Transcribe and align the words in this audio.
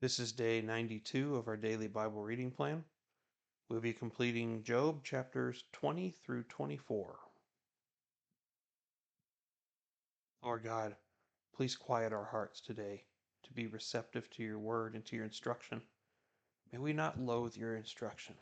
This 0.00 0.20
is 0.20 0.30
day 0.30 0.60
92 0.60 1.34
of 1.34 1.48
our 1.48 1.56
daily 1.56 1.88
Bible 1.88 2.22
reading 2.22 2.52
plan. 2.52 2.84
We'll 3.68 3.80
be 3.80 3.92
completing 3.92 4.62
Job 4.62 5.02
chapters 5.02 5.64
20 5.72 6.14
through 6.24 6.44
24. 6.44 7.16
Lord 10.44 10.62
God, 10.62 10.94
please 11.52 11.74
quiet 11.74 12.12
our 12.12 12.26
hearts 12.26 12.60
today 12.60 13.02
to 13.42 13.52
be 13.52 13.66
receptive 13.66 14.30
to 14.30 14.44
your 14.44 14.60
word 14.60 14.94
and 14.94 15.04
to 15.06 15.16
your 15.16 15.24
instruction. 15.24 15.82
May 16.72 16.78
we 16.78 16.92
not 16.92 17.18
loathe 17.18 17.56
your 17.56 17.74
instruction. 17.74 18.36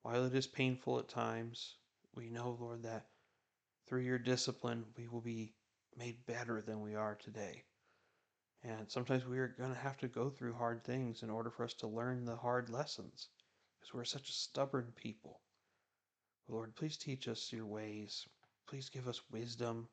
While 0.00 0.24
it 0.24 0.34
is 0.34 0.46
painful 0.46 0.98
at 0.98 1.10
times, 1.10 1.74
we 2.14 2.30
know, 2.30 2.56
Lord, 2.58 2.84
that 2.84 3.04
through 3.86 4.00
your 4.00 4.18
discipline 4.18 4.86
we 4.96 5.08
will 5.08 5.20
be 5.20 5.52
made 5.94 6.24
better 6.24 6.62
than 6.62 6.80
we 6.80 6.94
are 6.94 7.16
today. 7.16 7.64
And 8.62 8.90
sometimes 8.90 9.26
we 9.26 9.38
are 9.38 9.48
going 9.48 9.72
to 9.72 9.80
have 9.80 9.96
to 9.98 10.08
go 10.08 10.28
through 10.28 10.52
hard 10.52 10.84
things 10.84 11.22
in 11.22 11.30
order 11.30 11.50
for 11.50 11.64
us 11.64 11.74
to 11.74 11.86
learn 11.86 12.24
the 12.24 12.36
hard 12.36 12.68
lessons 12.68 13.28
because 13.78 13.94
we're 13.94 14.04
such 14.04 14.28
a 14.28 14.32
stubborn 14.32 14.92
people. 14.96 15.40
Lord, 16.46 16.74
please 16.76 16.96
teach 16.96 17.26
us 17.26 17.52
your 17.52 17.64
ways. 17.64 18.26
Please 18.68 18.90
give 18.90 19.08
us 19.08 19.22
wisdom 19.30 19.88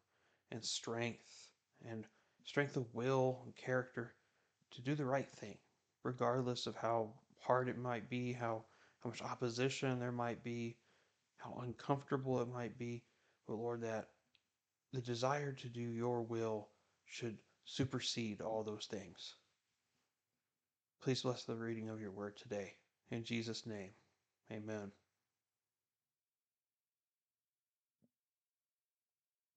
and 0.51 0.63
strength 0.63 1.51
and 1.87 2.05
strength 2.43 2.75
of 2.75 2.93
will 2.93 3.41
and 3.45 3.55
character 3.55 4.13
to 4.71 4.81
do 4.81 4.95
the 4.95 5.05
right 5.05 5.29
thing, 5.29 5.57
regardless 6.03 6.67
of 6.67 6.75
how 6.75 7.13
hard 7.39 7.69
it 7.69 7.77
might 7.77 8.09
be, 8.09 8.33
how, 8.33 8.65
how 8.99 9.09
much 9.09 9.21
opposition 9.21 9.99
there 9.99 10.11
might 10.11 10.43
be, 10.43 10.75
how 11.37 11.57
uncomfortable 11.63 12.41
it 12.41 12.49
might 12.49 12.77
be. 12.77 13.03
But 13.47 13.55
Lord, 13.55 13.81
that 13.81 14.09
the 14.91 15.01
desire 15.01 15.53
to 15.53 15.69
do 15.69 15.81
your 15.81 16.21
will 16.21 16.69
should 17.05 17.37
supersede 17.69 18.41
all 18.41 18.63
those 18.63 18.87
things. 18.87 19.35
Please 21.01 21.21
bless 21.21 21.43
the 21.43 21.55
reading 21.55 21.89
of 21.89 21.99
your 21.99 22.11
word 22.11 22.37
today. 22.37 22.77
In 23.11 23.23
Jesus' 23.23 23.65
name, 23.65 23.91
amen. 24.51 24.91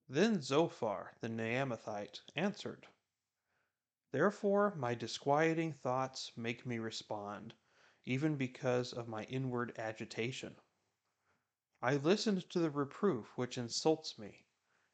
Then 0.08 0.42
Zophar 0.42 1.12
the 1.20 1.28
Naamathite 1.28 2.20
answered, 2.34 2.88
Therefore 4.10 4.74
my 4.74 4.92
disquieting 4.94 5.72
thoughts 5.72 6.32
make 6.36 6.66
me 6.66 6.80
respond, 6.80 7.54
even 8.04 8.36
because 8.36 8.92
of 8.92 9.06
my 9.06 9.22
inward 9.24 9.78
agitation. 9.78 10.56
I 11.80 11.94
listened 11.94 12.50
to 12.50 12.58
the 12.58 12.70
reproof 12.70 13.38
which 13.38 13.56
insults 13.56 14.18
me, 14.18 14.44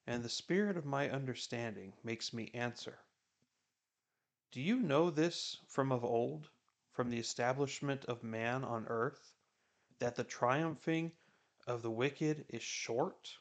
and 0.07 0.23
the 0.23 0.29
spirit 0.29 0.77
of 0.77 0.85
my 0.85 1.09
understanding 1.09 1.95
makes 2.05 2.35
me 2.35 2.51
answer. 2.53 2.99
Do 4.57 4.63
you 4.63 4.81
know 4.81 5.11
this 5.11 5.59
from 5.69 5.93
of 5.93 6.03
old, 6.03 6.49
from 6.91 7.11
the 7.11 7.19
establishment 7.19 8.07
of 8.07 8.23
man 8.23 8.65
on 8.65 8.87
earth, 8.87 9.35
that 9.99 10.15
the 10.17 10.25
triumphing 10.25 11.13
of 11.67 11.83
the 11.83 11.91
wicked 11.91 12.47
is 12.49 12.63
short, 12.63 13.37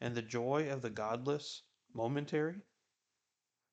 and 0.00 0.16
the 0.16 0.20
joy 0.20 0.68
of 0.68 0.82
the 0.82 0.90
godless 0.90 1.62
momentary? 1.92 2.62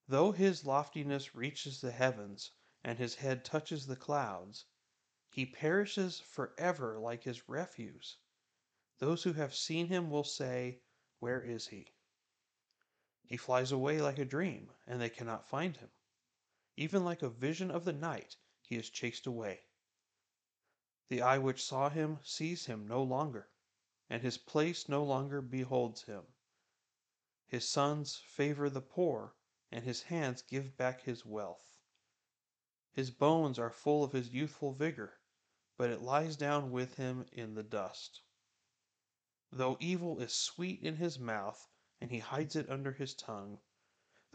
Though 0.08 0.32
his 0.32 0.64
loftiness 0.64 1.34
reaches 1.34 1.82
the 1.82 1.90
heavens, 1.90 2.52
and 2.84 3.00
his 3.00 3.16
head 3.16 3.44
touches 3.44 3.88
the 3.88 3.96
clouds, 3.96 4.66
he 5.32 5.44
perishes 5.44 6.20
forever 6.20 7.00
like 7.00 7.24
his 7.24 7.50
refuse. 7.50 8.18
Those 9.00 9.24
who 9.24 9.34
have 9.34 9.56
seen 9.56 9.88
him 9.88 10.12
will 10.12 10.24
say, 10.24 10.84
Where 11.18 11.42
is 11.42 11.66
he? 11.66 11.96
He 13.26 13.38
flies 13.38 13.72
away 13.72 14.04
like 14.04 14.20
a 14.20 14.24
dream, 14.24 14.72
and 14.86 15.02
they 15.02 15.10
cannot 15.10 15.50
find 15.50 15.78
him. 15.78 15.90
Even 16.78 17.06
like 17.06 17.22
a 17.22 17.30
vision 17.30 17.72
of 17.72 17.86
the 17.86 17.94
night, 17.94 18.36
he 18.62 18.76
is 18.76 18.90
chased 18.90 19.26
away. 19.26 19.62
The 21.08 21.22
eye 21.22 21.38
which 21.38 21.64
saw 21.64 21.90
him 21.90 22.20
sees 22.22 22.66
him 22.66 22.86
no 22.86 23.02
longer, 23.02 23.50
and 24.10 24.22
his 24.22 24.38
place 24.38 24.90
no 24.90 25.02
longer 25.02 25.42
beholds 25.42 26.04
him. 26.04 26.26
His 27.48 27.66
sons 27.70 28.18
favor 28.18 28.70
the 28.70 28.82
poor, 28.82 29.36
and 29.72 29.86
his 29.86 30.04
hands 30.04 30.42
give 30.42 30.76
back 30.76 31.04
his 31.04 31.24
wealth. 31.26 31.80
His 32.92 33.10
bones 33.10 33.58
are 33.58 33.72
full 33.72 34.04
of 34.04 34.12
his 34.12 34.34
youthful 34.34 34.74
vigor, 34.74 35.22
but 35.78 35.90
it 35.90 36.02
lies 36.02 36.36
down 36.36 36.72
with 36.72 36.96
him 36.96 37.26
in 37.32 37.54
the 37.56 37.64
dust. 37.64 38.22
Though 39.50 39.78
evil 39.80 40.20
is 40.20 40.34
sweet 40.34 40.82
in 40.82 40.98
his 40.98 41.18
mouth, 41.20 41.70
and 42.02 42.12
he 42.12 42.20
hides 42.20 42.58
it 42.58 42.70
under 42.70 42.92
his 42.92 43.14
tongue, 43.14 43.62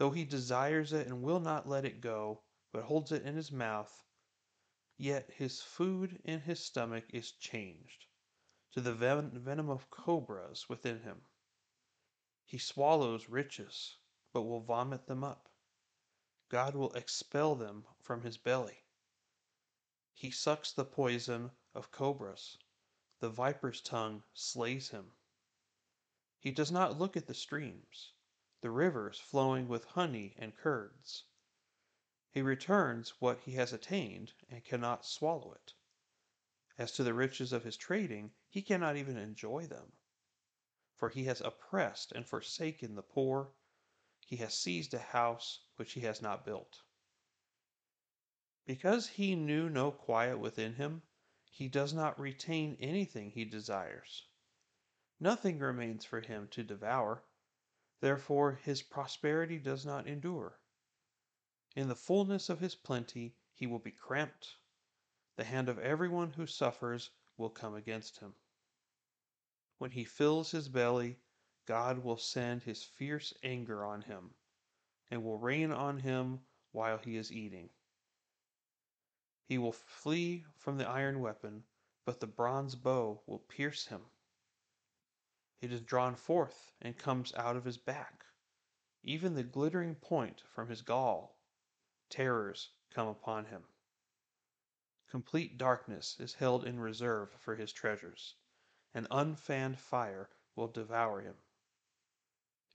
Though 0.01 0.09
he 0.09 0.25
desires 0.25 0.93
it 0.93 1.05
and 1.05 1.21
will 1.21 1.39
not 1.39 1.69
let 1.69 1.85
it 1.85 2.01
go, 2.01 2.41
but 2.71 2.85
holds 2.85 3.11
it 3.11 3.21
in 3.21 3.35
his 3.35 3.51
mouth, 3.51 4.03
yet 4.97 5.29
his 5.29 5.61
food 5.61 6.19
in 6.23 6.39
his 6.41 6.65
stomach 6.65 7.05
is 7.09 7.31
changed 7.31 8.07
to 8.71 8.81
the 8.81 8.95
venom 8.95 9.69
of 9.69 9.91
cobras 9.91 10.67
within 10.67 11.03
him. 11.03 11.27
He 12.47 12.57
swallows 12.57 13.29
riches, 13.29 13.97
but 14.33 14.41
will 14.41 14.61
vomit 14.61 15.05
them 15.05 15.23
up. 15.23 15.51
God 16.49 16.73
will 16.73 16.93
expel 16.93 17.53
them 17.53 17.85
from 17.99 18.23
his 18.23 18.39
belly. 18.39 18.83
He 20.15 20.31
sucks 20.31 20.73
the 20.73 20.83
poison 20.83 21.51
of 21.75 21.91
cobras. 21.91 22.57
The 23.19 23.29
viper's 23.29 23.81
tongue 23.81 24.23
slays 24.33 24.89
him. 24.89 25.13
He 26.39 26.49
does 26.49 26.71
not 26.71 26.97
look 26.97 27.15
at 27.15 27.27
the 27.27 27.35
streams 27.35 28.13
the 28.61 28.69
rivers 28.69 29.19
flowing 29.19 29.67
with 29.67 29.83
honey 29.85 30.35
and 30.37 30.55
curds. 30.55 31.23
He 32.29 32.41
returns 32.41 33.19
what 33.19 33.39
he 33.39 33.53
has 33.53 33.73
attained 33.73 34.33
and 34.49 34.63
cannot 34.63 35.05
swallow 35.05 35.53
it. 35.53 35.73
As 36.77 36.91
to 36.93 37.03
the 37.03 37.13
riches 37.13 37.51
of 37.51 37.63
his 37.63 37.75
trading, 37.75 38.31
he 38.47 38.61
cannot 38.61 38.95
even 38.95 39.17
enjoy 39.17 39.65
them. 39.65 39.91
For 40.95 41.09
he 41.09 41.23
has 41.25 41.41
oppressed 41.41 42.11
and 42.11 42.25
forsaken 42.25 42.95
the 42.95 43.01
poor, 43.01 43.51
he 44.19 44.37
has 44.37 44.57
seized 44.57 44.93
a 44.93 44.99
house 44.99 45.61
which 45.75 45.93
he 45.93 46.01
has 46.01 46.21
not 46.21 46.45
built. 46.45 46.83
Because 48.65 49.07
he 49.07 49.35
knew 49.35 49.69
no 49.69 49.91
quiet 49.91 50.37
within 50.37 50.75
him, 50.75 51.01
he 51.43 51.67
does 51.67 51.93
not 51.93 52.19
retain 52.19 52.77
anything 52.79 53.31
he 53.31 53.43
desires. 53.43 54.27
Nothing 55.19 55.59
remains 55.59 56.05
for 56.05 56.21
him 56.21 56.47
to 56.49 56.63
devour 56.63 57.23
Therefore 58.01 58.53
his 58.53 58.81
prosperity 58.81 59.59
does 59.59 59.85
not 59.85 60.07
endure. 60.07 60.59
In 61.75 61.87
the 61.87 61.95
fullness 61.95 62.49
of 62.49 62.59
his 62.59 62.75
plenty 62.75 63.35
he 63.53 63.67
will 63.67 63.79
be 63.79 63.91
cramped. 63.91 64.57
The 65.35 65.43
hand 65.43 65.69
of 65.69 65.79
everyone 65.79 66.31
who 66.33 66.47
suffers 66.47 67.11
will 67.37 67.51
come 67.51 67.75
against 67.75 68.17
him. 68.17 68.35
When 69.77 69.91
he 69.91 70.03
fills 70.03 70.51
his 70.51 70.67
belly, 70.67 71.19
God 71.67 71.99
will 71.99 72.17
send 72.17 72.63
his 72.63 72.83
fierce 72.83 73.33
anger 73.43 73.85
on 73.85 74.01
him, 74.01 74.33
and 75.09 75.23
will 75.23 75.37
rain 75.37 75.71
on 75.71 75.99
him 75.99 76.41
while 76.71 76.97
he 76.97 77.17
is 77.17 77.31
eating. 77.31 77.69
He 79.45 79.57
will 79.59 79.73
flee 79.73 80.45
from 80.57 80.77
the 80.77 80.87
iron 80.87 81.19
weapon, 81.19 81.65
but 82.05 82.19
the 82.19 82.27
bronze 82.27 82.75
bow 82.75 83.21
will 83.27 83.39
pierce 83.39 83.85
him. 83.85 84.01
It 85.61 85.71
is 85.71 85.81
drawn 85.81 86.15
forth 86.15 86.71
and 86.81 86.97
comes 86.97 87.35
out 87.35 87.55
of 87.55 87.65
his 87.65 87.77
back, 87.77 88.25
even 89.03 89.35
the 89.35 89.43
glittering 89.43 89.93
point 89.93 90.41
from 90.41 90.69
his 90.69 90.81
gall. 90.81 91.37
Terrors 92.09 92.71
come 92.89 93.07
upon 93.07 93.45
him. 93.45 93.63
Complete 95.07 95.59
darkness 95.59 96.19
is 96.19 96.33
held 96.33 96.65
in 96.65 96.79
reserve 96.79 97.31
for 97.33 97.55
his 97.55 97.71
treasures. 97.71 98.35
An 98.95 99.05
unfanned 99.11 99.77
fire 99.77 100.29
will 100.55 100.67
devour 100.67 101.21
him. 101.21 101.35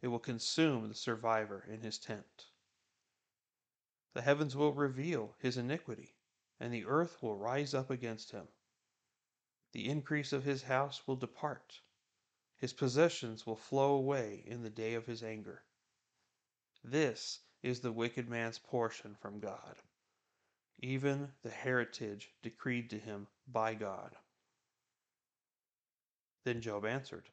It 0.01 0.09
will 0.09 0.21
consume 0.21 0.89
the 0.89 0.95
survivor 0.95 1.65
in 1.69 1.81
his 1.81 1.99
tent. 1.99 2.47
The 4.13 4.23
heavens 4.23 4.55
will 4.55 4.73
reveal 4.73 5.35
his 5.41 5.57
iniquity, 5.57 6.15
and 6.61 6.73
the 6.73 6.87
earth 6.87 7.21
will 7.21 7.37
rise 7.37 7.75
up 7.75 7.91
against 7.91 8.31
him. 8.31 8.47
The 9.73 9.89
increase 9.89 10.33
of 10.33 10.45
his 10.45 10.63
house 10.63 11.07
will 11.07 11.17
depart, 11.17 11.81
his 12.59 12.73
possessions 12.73 13.47
will 13.47 13.57
flow 13.57 13.95
away 13.95 14.43
in 14.47 14.63
the 14.63 14.71
day 14.71 14.95
of 14.95 15.07
his 15.07 15.23
anger. 15.23 15.63
This 16.83 17.41
is 17.63 17.81
the 17.81 17.93
wicked 17.93 18.29
man's 18.29 18.59
portion 18.59 19.15
from 19.15 19.41
God, 19.41 19.77
even 20.79 21.33
the 21.43 21.51
heritage 21.51 22.33
decreed 22.43 22.91
to 22.91 22.99
him 22.99 23.29
by 23.47 23.75
God. 23.75 24.17
Then 26.45 26.61
Job 26.61 26.85
answered, 26.85 27.29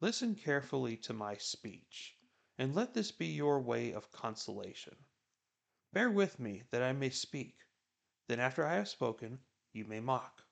Listen 0.00 0.34
carefully 0.34 0.96
to 0.98 1.12
my 1.12 1.36
speech, 1.36 2.16
and 2.58 2.74
let 2.74 2.92
this 2.94 3.10
be 3.12 3.26
your 3.26 3.60
way 3.60 3.92
of 3.92 4.12
consolation. 4.12 4.96
Bear 5.92 6.10
with 6.10 6.38
me 6.38 6.64
that 6.70 6.82
I 6.82 6.92
may 6.92 7.10
speak. 7.10 7.56
Then, 8.26 8.40
after 8.40 8.64
I 8.64 8.74
have 8.74 8.88
spoken, 8.88 9.38
you 9.72 9.84
may 9.84 10.00
mock. 10.00 10.42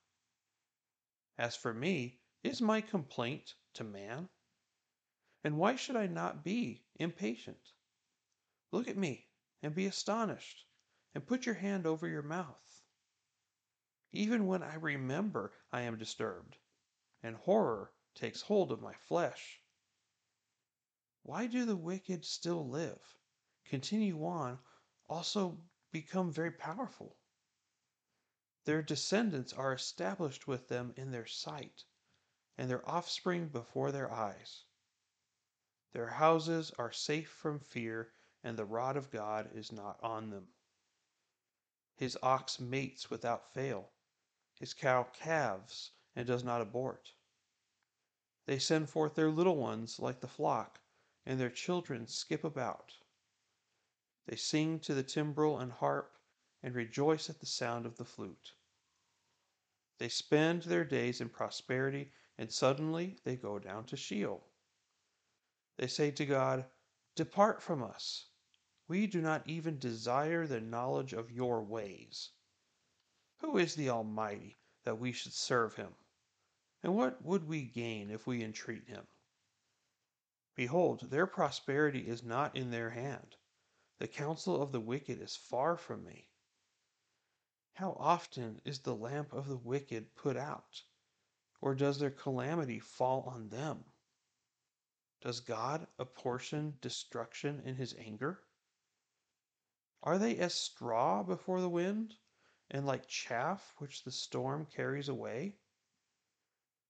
As 1.37 1.55
for 1.55 1.73
me, 1.73 2.19
is 2.43 2.61
my 2.61 2.81
complaint 2.81 3.55
to 3.73 3.83
man? 3.83 4.29
And 5.43 5.57
why 5.57 5.75
should 5.75 5.95
I 5.95 6.07
not 6.07 6.43
be 6.43 6.83
impatient? 6.95 7.73
Look 8.71 8.87
at 8.87 8.97
me 8.97 9.27
and 9.61 9.73
be 9.73 9.85
astonished. 9.85 10.65
and 11.17 11.25
put 11.25 11.47
your 11.47 11.55
hand 11.55 11.87
over 11.87 12.07
your 12.07 12.21
mouth. 12.21 12.83
Even 14.11 14.45
when 14.45 14.61
I 14.61 14.75
remember, 14.75 15.51
I 15.71 15.81
am 15.81 15.97
disturbed, 15.97 16.59
and 17.23 17.35
horror 17.35 17.91
takes 18.13 18.41
hold 18.43 18.71
of 18.71 18.83
my 18.83 18.93
flesh. 18.93 19.59
Why 21.23 21.47
do 21.47 21.65
the 21.65 21.75
wicked 21.75 22.23
still 22.23 22.69
live, 22.69 23.17
continue 23.65 24.23
on, 24.27 24.59
also 25.09 25.57
become 25.91 26.31
very 26.31 26.51
powerful? 26.51 27.17
Their 28.65 28.83
descendants 28.83 29.53
are 29.53 29.73
established 29.73 30.47
with 30.47 30.67
them 30.67 30.93
in 30.97 31.09
their 31.09 31.25
sight, 31.25 31.83
and 32.57 32.69
their 32.69 32.87
offspring 32.89 33.47
before 33.47 33.91
their 33.91 34.11
eyes. 34.11 34.63
Their 35.93 36.07
houses 36.07 36.71
are 36.77 36.91
safe 36.91 37.29
from 37.29 37.59
fear, 37.59 38.11
and 38.43 38.57
the 38.57 38.65
rod 38.65 38.97
of 38.97 39.11
God 39.11 39.49
is 39.53 39.71
not 39.71 39.99
on 40.01 40.29
them. 40.29 40.47
His 41.95 42.17
ox 42.21 42.59
mates 42.59 43.09
without 43.09 43.53
fail, 43.53 43.89
his 44.59 44.73
cow 44.73 45.03
calves 45.13 45.91
and 46.15 46.27
does 46.27 46.43
not 46.43 46.61
abort. 46.61 47.11
They 48.45 48.59
send 48.59 48.89
forth 48.89 49.15
their 49.15 49.29
little 49.29 49.57
ones 49.57 49.99
like 49.99 50.19
the 50.19 50.27
flock, 50.27 50.79
and 51.25 51.39
their 51.39 51.49
children 51.49 52.07
skip 52.07 52.43
about. 52.43 52.93
They 54.25 54.35
sing 54.35 54.79
to 54.81 54.93
the 54.93 55.03
timbrel 55.03 55.59
and 55.59 55.71
harp, 55.71 56.17
and 56.63 56.73
rejoice 56.73 57.29
at 57.29 57.39
the 57.39 57.45
sound 57.45 57.85
of 57.85 57.97
the 57.97 58.05
flute. 58.05 58.53
They 59.99 60.09
spend 60.09 60.63
their 60.63 60.83
days 60.83 61.21
in 61.21 61.29
prosperity, 61.29 62.11
and 62.37 62.51
suddenly 62.51 63.17
they 63.23 63.35
go 63.35 63.57
down 63.59 63.85
to 63.85 63.97
Sheol. 63.97 64.47
They 65.77 65.87
say 65.87 66.11
to 66.11 66.25
God, 66.25 66.65
Depart 67.15 67.61
from 67.61 67.83
us. 67.83 68.27
We 68.87 69.07
do 69.07 69.21
not 69.21 69.47
even 69.47 69.79
desire 69.79 70.47
the 70.47 70.61
knowledge 70.61 71.13
of 71.13 71.31
your 71.31 71.63
ways. 71.63 72.31
Who 73.39 73.57
is 73.57 73.75
the 73.75 73.89
Almighty 73.89 74.57
that 74.83 74.99
we 74.99 75.11
should 75.11 75.33
serve 75.33 75.75
him? 75.75 75.95
And 76.83 76.95
what 76.95 77.23
would 77.23 77.47
we 77.47 77.63
gain 77.63 78.11
if 78.11 78.25
we 78.27 78.43
entreat 78.43 78.87
him? 78.87 79.07
Behold, 80.55 81.09
their 81.09 81.27
prosperity 81.27 82.07
is 82.07 82.23
not 82.23 82.55
in 82.55 82.71
their 82.71 82.91
hand. 82.91 83.35
The 83.99 84.07
counsel 84.07 84.61
of 84.61 84.71
the 84.71 84.79
wicked 84.79 85.21
is 85.21 85.35
far 85.35 85.75
from 85.75 86.03
me. 86.03 86.29
How 87.73 87.91
often 87.99 88.61
is 88.63 88.79
the 88.79 88.95
lamp 88.95 89.33
of 89.33 89.47
the 89.47 89.57
wicked 89.57 90.15
put 90.15 90.37
out? 90.37 90.83
Or 91.61 91.73
does 91.75 91.99
their 91.99 92.11
calamity 92.11 92.79
fall 92.79 93.23
on 93.23 93.49
them? 93.49 93.83
Does 95.21 95.39
God 95.39 95.87
apportion 95.97 96.77
destruction 96.81 97.61
in 97.65 97.75
his 97.75 97.95
anger? 97.95 98.43
Are 100.03 100.19
they 100.19 100.37
as 100.37 100.53
straw 100.53 101.23
before 101.23 101.59
the 101.59 101.69
wind, 101.69 102.15
and 102.69 102.85
like 102.85 103.07
chaff 103.07 103.73
which 103.77 104.03
the 104.03 104.11
storm 104.11 104.65
carries 104.67 105.09
away? 105.09 105.57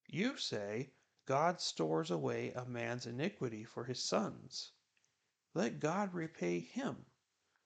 You 0.08 0.38
say, 0.38 0.92
God 1.26 1.62
stores 1.62 2.12
away 2.12 2.52
a 2.52 2.66
man's 2.66 3.06
iniquity 3.06 3.64
for 3.64 3.86
his 3.86 4.04
sons. 4.04 4.72
Let 5.54 5.80
God 5.80 6.14
repay 6.14 6.60
him, 6.60 7.06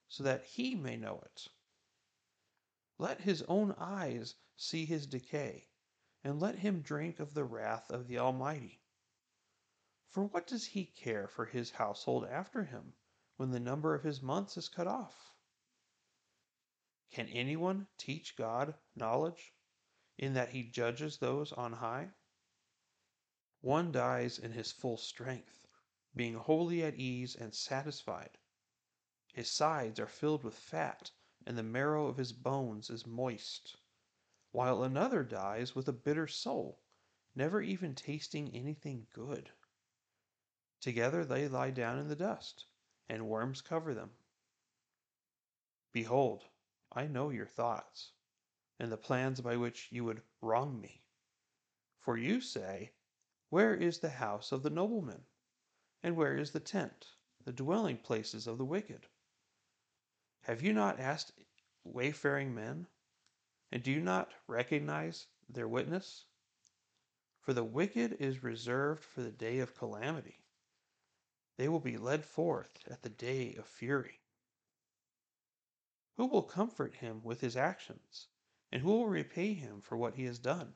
so 0.07 0.23
that 0.23 0.43
he 0.43 0.75
may 0.75 0.97
know 0.97 1.21
it. 1.25 1.47
Let 2.97 3.21
his 3.21 3.41
own 3.43 3.73
eyes 3.77 4.35
see 4.55 4.85
his 4.85 5.07
decay, 5.07 5.70
and 6.23 6.39
let 6.39 6.59
him 6.59 6.81
drink 6.81 7.19
of 7.19 7.33
the 7.33 7.43
wrath 7.43 7.89
of 7.89 8.07
the 8.07 8.17
Almighty. 8.17 8.81
For 10.09 10.25
what 10.25 10.45
does 10.45 10.67
he 10.67 10.85
care 10.85 11.27
for 11.27 11.45
his 11.45 11.71
household 11.71 12.25
after 12.25 12.65
him, 12.65 12.93
when 13.37 13.51
the 13.51 13.59
number 13.59 13.95
of 13.95 14.03
his 14.03 14.21
months 14.21 14.57
is 14.57 14.69
cut 14.69 14.87
off? 14.87 15.31
Can 17.11 17.27
anyone 17.29 17.87
teach 17.97 18.35
God 18.35 18.75
knowledge, 18.95 19.53
in 20.17 20.33
that 20.33 20.49
he 20.49 20.63
judges 20.63 21.17
those 21.17 21.51
on 21.53 21.73
high? 21.73 22.11
One 23.61 23.91
dies 23.91 24.37
in 24.37 24.51
his 24.51 24.71
full 24.71 24.97
strength, 24.97 25.67
being 26.15 26.35
wholly 26.35 26.83
at 26.83 26.95
ease 26.95 27.35
and 27.35 27.53
satisfied. 27.53 28.37
His 29.33 29.49
sides 29.49 29.99
are 29.99 30.07
filled 30.07 30.43
with 30.43 30.55
fat, 30.55 31.11
and 31.45 31.57
the 31.57 31.63
marrow 31.63 32.07
of 32.07 32.17
his 32.17 32.33
bones 32.33 32.89
is 32.89 33.05
moist, 33.05 33.77
while 34.51 34.83
another 34.83 35.23
dies 35.23 35.75
with 35.75 35.87
a 35.87 35.93
bitter 35.93 36.27
soul, 36.27 36.81
never 37.35 37.61
even 37.61 37.95
tasting 37.95 38.53
anything 38.53 39.07
good. 39.13 39.51
Together 40.81 41.23
they 41.23 41.47
lie 41.47 41.71
down 41.71 41.97
in 41.97 42.07
the 42.07 42.15
dust, 42.15 42.65
and 43.07 43.27
worms 43.27 43.61
cover 43.61 43.93
them. 43.93 44.11
Behold, 45.93 46.43
I 46.91 47.07
know 47.07 47.29
your 47.29 47.45
thoughts, 47.45 48.11
and 48.79 48.91
the 48.91 48.97
plans 48.97 49.39
by 49.41 49.55
which 49.57 49.91
you 49.91 50.03
would 50.05 50.21
wrong 50.41 50.81
me. 50.81 51.03
For 51.99 52.17
you 52.17 52.41
say, 52.41 52.91
Where 53.49 53.75
is 53.75 53.99
the 53.99 54.09
house 54.09 54.51
of 54.51 54.63
the 54.63 54.69
nobleman? 54.69 55.25
And 56.03 56.15
where 56.15 56.35
is 56.35 56.51
the 56.51 56.59
tent, 56.59 57.07
the 57.45 57.53
dwelling 57.53 57.97
places 57.97 58.47
of 58.47 58.57
the 58.57 58.65
wicked? 58.65 59.07
Have 60.41 60.63
you 60.63 60.73
not 60.73 60.99
asked 60.99 61.31
wayfaring 61.83 62.55
men? 62.55 62.87
And 63.71 63.81
do 63.81 63.91
you 63.91 64.01
not 64.01 64.33
recognize 64.47 65.27
their 65.49 65.67
witness? 65.67 66.25
For 67.39 67.53
the 67.53 67.63
wicked 67.63 68.13
is 68.19 68.43
reserved 68.43 69.03
for 69.03 69.21
the 69.21 69.31
day 69.31 69.59
of 69.59 69.75
calamity 69.75 70.41
they 71.61 71.69
will 71.69 71.79
be 71.79 71.95
led 71.95 72.25
forth 72.25 72.87
at 72.87 73.03
the 73.03 73.09
day 73.09 73.53
of 73.53 73.67
fury. 73.67 74.19
Who 76.17 76.25
will 76.25 76.41
comfort 76.41 76.95
him 76.95 77.21
with 77.23 77.41
his 77.41 77.55
actions, 77.55 78.29
and 78.71 78.81
who 78.81 78.89
will 78.89 79.07
repay 79.07 79.53
him 79.53 79.79
for 79.81 79.95
what 79.95 80.15
he 80.15 80.23
has 80.25 80.39
done? 80.39 80.73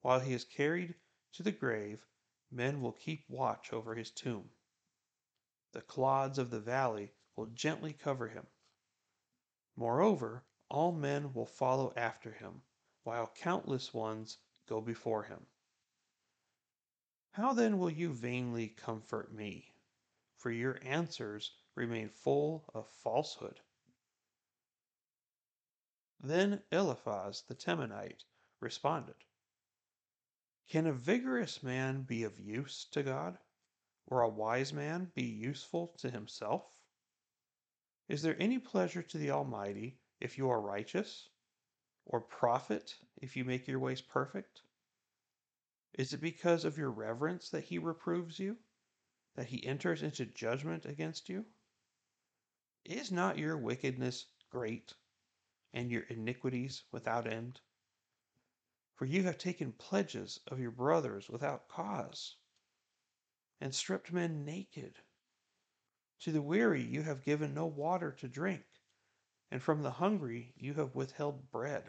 While 0.00 0.20
he 0.20 0.32
is 0.32 0.46
carried 0.46 0.94
to 1.32 1.42
the 1.42 1.52
grave, 1.52 2.06
men 2.50 2.80
will 2.80 2.92
keep 2.92 3.28
watch 3.28 3.70
over 3.70 3.94
his 3.94 4.10
tomb. 4.10 4.48
The 5.72 5.82
clods 5.82 6.38
of 6.38 6.48
the 6.48 6.60
valley 6.60 7.12
will 7.36 7.48
gently 7.48 7.92
cover 7.92 8.28
him. 8.28 8.46
Moreover, 9.76 10.46
all 10.68 10.92
men 10.92 11.32
will 11.32 11.46
follow 11.46 11.92
after 11.96 12.32
him, 12.32 12.62
while 13.04 13.32
countless 13.36 13.94
ones 13.94 14.38
go 14.68 14.80
before 14.80 15.22
him. 15.22 15.46
How 17.30 17.52
then 17.52 17.78
will 17.78 17.90
you 17.90 18.12
vainly 18.12 18.68
comfort 18.68 19.32
me? 19.32 19.74
For 20.38 20.50
your 20.50 20.78
answers 20.82 21.52
remain 21.74 22.08
full 22.08 22.64
of 22.74 22.88
falsehood. 22.88 23.60
Then 26.18 26.62
Eliphaz 26.72 27.42
the 27.42 27.54
Temanite 27.54 28.24
responded 28.60 29.16
Can 30.68 30.86
a 30.86 30.92
vigorous 30.92 31.62
man 31.62 32.02
be 32.02 32.24
of 32.24 32.40
use 32.40 32.86
to 32.86 33.02
God? 33.02 33.38
Or 34.06 34.22
a 34.22 34.28
wise 34.28 34.72
man 34.72 35.12
be 35.14 35.24
useful 35.24 35.88
to 35.98 36.10
himself? 36.10 36.64
Is 38.08 38.22
there 38.22 38.40
any 38.40 38.58
pleasure 38.58 39.02
to 39.02 39.18
the 39.18 39.30
Almighty 39.30 39.98
if 40.20 40.38
you 40.38 40.50
are 40.50 40.60
righteous? 40.60 41.28
Or 42.06 42.20
profit 42.20 42.96
if 43.16 43.36
you 43.36 43.44
make 43.44 43.66
your 43.66 43.80
ways 43.80 44.00
perfect? 44.00 44.62
Is 45.94 46.12
it 46.12 46.20
because 46.20 46.64
of 46.64 46.78
your 46.78 46.90
reverence 46.90 47.48
that 47.50 47.64
he 47.64 47.78
reproves 47.78 48.38
you, 48.38 48.58
that 49.34 49.46
he 49.46 49.66
enters 49.66 50.02
into 50.02 50.26
judgment 50.26 50.84
against 50.84 51.28
you? 51.28 51.46
Is 52.84 53.10
not 53.10 53.38
your 53.38 53.56
wickedness 53.56 54.26
great, 54.50 54.94
and 55.72 55.90
your 55.90 56.02
iniquities 56.02 56.84
without 56.92 57.26
end? 57.26 57.60
For 58.94 59.06
you 59.06 59.24
have 59.24 59.38
taken 59.38 59.72
pledges 59.72 60.40
of 60.46 60.60
your 60.60 60.70
brothers 60.70 61.28
without 61.28 61.68
cause, 61.68 62.36
and 63.60 63.74
stripped 63.74 64.12
men 64.12 64.44
naked. 64.44 64.94
To 66.20 66.30
the 66.30 66.42
weary 66.42 66.82
you 66.82 67.02
have 67.02 67.24
given 67.24 67.54
no 67.54 67.66
water 67.66 68.12
to 68.12 68.28
drink, 68.28 68.64
and 69.50 69.62
from 69.62 69.82
the 69.82 69.92
hungry 69.92 70.52
you 70.56 70.74
have 70.74 70.94
withheld 70.94 71.50
bread. 71.50 71.84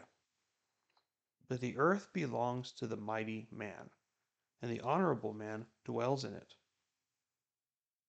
But 1.48 1.60
the 1.60 1.76
earth 1.78 2.12
belongs 2.12 2.72
to 2.72 2.86
the 2.86 2.96
mighty 2.96 3.48
man, 3.50 3.90
and 4.60 4.70
the 4.70 4.80
honorable 4.80 5.32
man 5.32 5.66
dwells 5.84 6.24
in 6.24 6.34
it. 6.34 6.54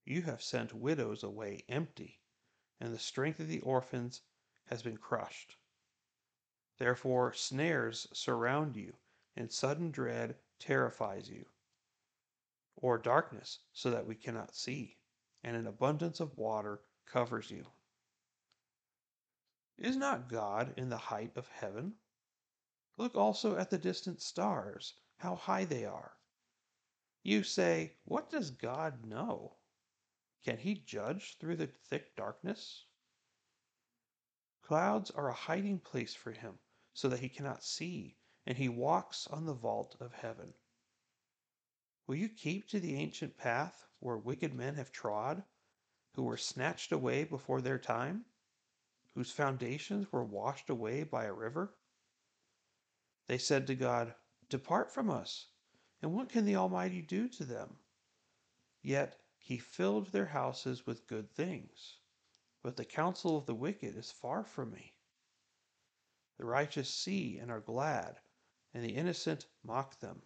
You 0.06 0.24
have 0.24 0.42
sent 0.42 0.74
widows 0.74 1.24
away 1.24 1.64
empty, 1.70 2.20
and 2.80 2.94
the 2.94 3.00
strength 3.00 3.40
of 3.40 3.48
the 3.48 3.62
orphans 3.62 4.22
has 4.66 4.84
been 4.84 4.98
crushed. 4.98 5.56
Therefore, 6.78 7.34
snares 7.34 8.08
surround 8.14 8.76
you, 8.76 8.94
and 9.36 9.52
sudden 9.52 9.92
dread 9.92 10.38
terrifies 10.60 11.30
you, 11.30 11.46
or 12.76 12.98
darkness, 12.98 13.60
so 13.74 13.90
that 13.92 14.06
we 14.06 14.16
cannot 14.16 14.56
see, 14.56 14.98
and 15.44 15.56
an 15.56 15.68
abundance 15.68 16.20
of 16.20 16.38
water 16.38 16.82
covers 17.06 17.52
you. 17.52 17.66
Is 19.82 19.96
not 19.96 20.28
God 20.28 20.74
in 20.76 20.90
the 20.90 20.98
height 20.98 21.38
of 21.38 21.48
heaven? 21.48 21.96
Look 22.98 23.16
also 23.16 23.56
at 23.56 23.70
the 23.70 23.78
distant 23.78 24.22
stars, 24.22 25.00
how 25.16 25.36
high 25.36 25.64
they 25.64 25.86
are. 25.86 26.18
You 27.24 27.44
say, 27.44 27.96
What 28.04 28.30
does 28.30 28.52
God 28.52 29.06
know? 29.06 29.56
Can 30.44 30.58
he 30.58 30.76
judge 30.76 31.38
through 31.38 31.56
the 31.56 31.68
thick 31.68 32.14
darkness? 32.18 32.88
Clouds 34.62 35.12
are 35.12 35.30
a 35.30 35.34
hiding 35.34 35.80
place 35.80 36.14
for 36.14 36.34
him, 36.34 36.60
so 36.94 37.08
that 37.08 37.22
he 37.22 37.30
cannot 37.30 37.64
see, 37.64 38.18
and 38.46 38.58
he 38.58 38.68
walks 38.68 39.28
on 39.28 39.46
the 39.46 39.54
vault 39.54 39.96
of 40.02 40.12
heaven. 40.12 40.54
Will 42.06 42.16
you 42.16 42.28
keep 42.28 42.68
to 42.68 42.82
the 42.82 42.96
ancient 42.96 43.38
path 43.38 43.88
where 44.00 44.18
wicked 44.18 44.54
men 44.54 44.76
have 44.76 44.92
trod, 44.92 45.46
who 46.16 46.24
were 46.24 46.36
snatched 46.36 46.92
away 46.92 47.24
before 47.24 47.62
their 47.62 47.80
time, 47.80 48.26
whose 49.14 49.32
foundations 49.32 50.12
were 50.12 50.24
washed 50.24 50.70
away 50.70 51.04
by 51.04 51.26
a 51.26 51.34
river? 51.34 51.76
They 53.28 53.38
said 53.38 53.68
to 53.68 53.76
God, 53.76 54.16
Depart 54.50 54.92
from 54.92 55.10
us, 55.10 55.48
and 56.02 56.14
what 56.14 56.30
can 56.30 56.46
the 56.46 56.56
Almighty 56.56 57.02
do 57.02 57.28
to 57.30 57.46
them? 57.46 57.78
Yet 58.82 59.22
he 59.38 59.58
filled 59.58 60.08
their 60.08 60.28
houses 60.28 60.86
with 60.86 61.08
good 61.08 61.32
things. 61.32 61.98
But 62.62 62.78
the 62.78 62.86
counsel 62.86 63.38
of 63.38 63.46
the 63.46 63.56
wicked 63.56 63.96
is 63.96 64.12
far 64.12 64.44
from 64.44 64.72
me. 64.72 64.96
The 66.38 66.46
righteous 66.46 66.94
see 66.94 67.38
and 67.38 67.52
are 67.52 67.62
glad, 67.62 68.20
and 68.74 68.84
the 68.84 68.96
innocent 68.96 69.48
mock 69.64 70.00
them 70.00 70.24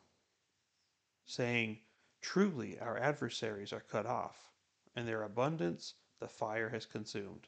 saying, 1.25 1.79
Truly 2.21 2.77
our 2.79 2.97
adversaries 2.97 3.71
are 3.71 3.79
cut 3.79 4.05
off, 4.05 4.51
and 4.95 5.07
their 5.07 5.23
abundance 5.23 5.95
the 6.19 6.27
fire 6.27 6.69
has 6.69 6.85
consumed. 6.85 7.47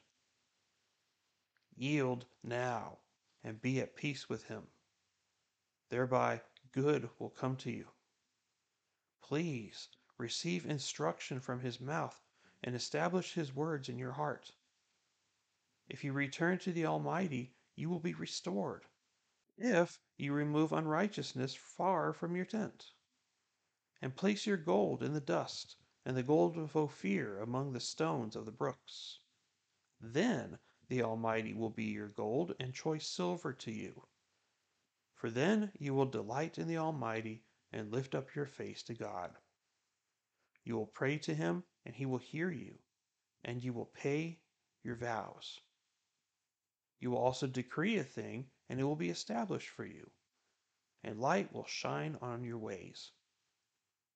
Yield 1.76 2.26
now 2.42 2.98
and 3.44 3.60
be 3.60 3.80
at 3.80 3.96
peace 3.96 4.28
with 4.28 4.44
him. 4.44 4.66
Thereby 5.88 6.40
good 6.72 7.10
will 7.18 7.30
come 7.30 7.56
to 7.56 7.70
you. 7.70 7.86
Please 9.22 9.88
receive 10.18 10.64
instruction 10.66 11.38
from 11.38 11.60
his 11.60 11.80
mouth 11.80 12.20
and 12.64 12.74
establish 12.74 13.34
his 13.34 13.54
words 13.54 13.88
in 13.88 13.98
your 13.98 14.12
heart. 14.12 14.52
If 15.88 16.02
you 16.02 16.12
return 16.12 16.58
to 16.60 16.72
the 16.72 16.86
Almighty, 16.86 17.54
you 17.74 17.88
will 17.88 18.00
be 18.00 18.14
restored. 18.14 18.86
If 19.58 20.00
you 20.16 20.32
remove 20.32 20.72
unrighteousness 20.72 21.54
far 21.54 22.12
from 22.12 22.34
your 22.34 22.46
tent 22.46 22.92
and 24.00 24.16
place 24.16 24.46
your 24.46 24.56
gold 24.56 25.02
in 25.02 25.12
the 25.12 25.20
dust, 25.20 25.76
and 26.06 26.16
the 26.16 26.22
gold 26.22 26.56
of 26.56 26.76
Ophir 26.76 27.40
among 27.40 27.72
the 27.72 27.80
stones 27.80 28.36
of 28.36 28.46
the 28.46 28.52
brooks. 28.52 29.18
Then 30.00 30.56
the 30.88 31.02
Almighty 31.02 31.52
will 31.52 31.70
be 31.70 31.84
your 31.84 32.08
gold 32.08 32.54
and 32.60 32.72
choice 32.72 33.06
silver 33.08 33.52
to 33.52 33.72
you. 33.72 34.06
For 35.14 35.30
then 35.30 35.72
you 35.78 35.94
will 35.94 36.06
delight 36.06 36.58
in 36.58 36.68
the 36.68 36.76
Almighty 36.76 37.42
and 37.72 37.90
lift 37.90 38.14
up 38.14 38.34
your 38.34 38.46
face 38.46 38.82
to 38.84 38.94
God. 38.94 39.30
You 40.64 40.76
will 40.76 40.86
pray 40.86 41.18
to 41.18 41.34
him, 41.34 41.64
and 41.84 41.94
he 41.94 42.06
will 42.06 42.18
hear 42.18 42.50
you, 42.50 42.78
and 43.44 43.62
you 43.62 43.72
will 43.72 43.86
pay 43.86 44.40
your 44.82 44.96
vows. 44.96 45.60
You 47.00 47.10
will 47.10 47.18
also 47.18 47.46
decree 47.46 47.98
a 47.98 48.04
thing, 48.04 48.50
and 48.68 48.80
it 48.80 48.84
will 48.84 48.96
be 48.96 49.10
established 49.10 49.68
for 49.68 49.84
you, 49.84 50.10
and 51.02 51.20
light 51.20 51.52
will 51.52 51.66
shine 51.66 52.16
on 52.20 52.44
your 52.44 52.58
ways. 52.58 53.12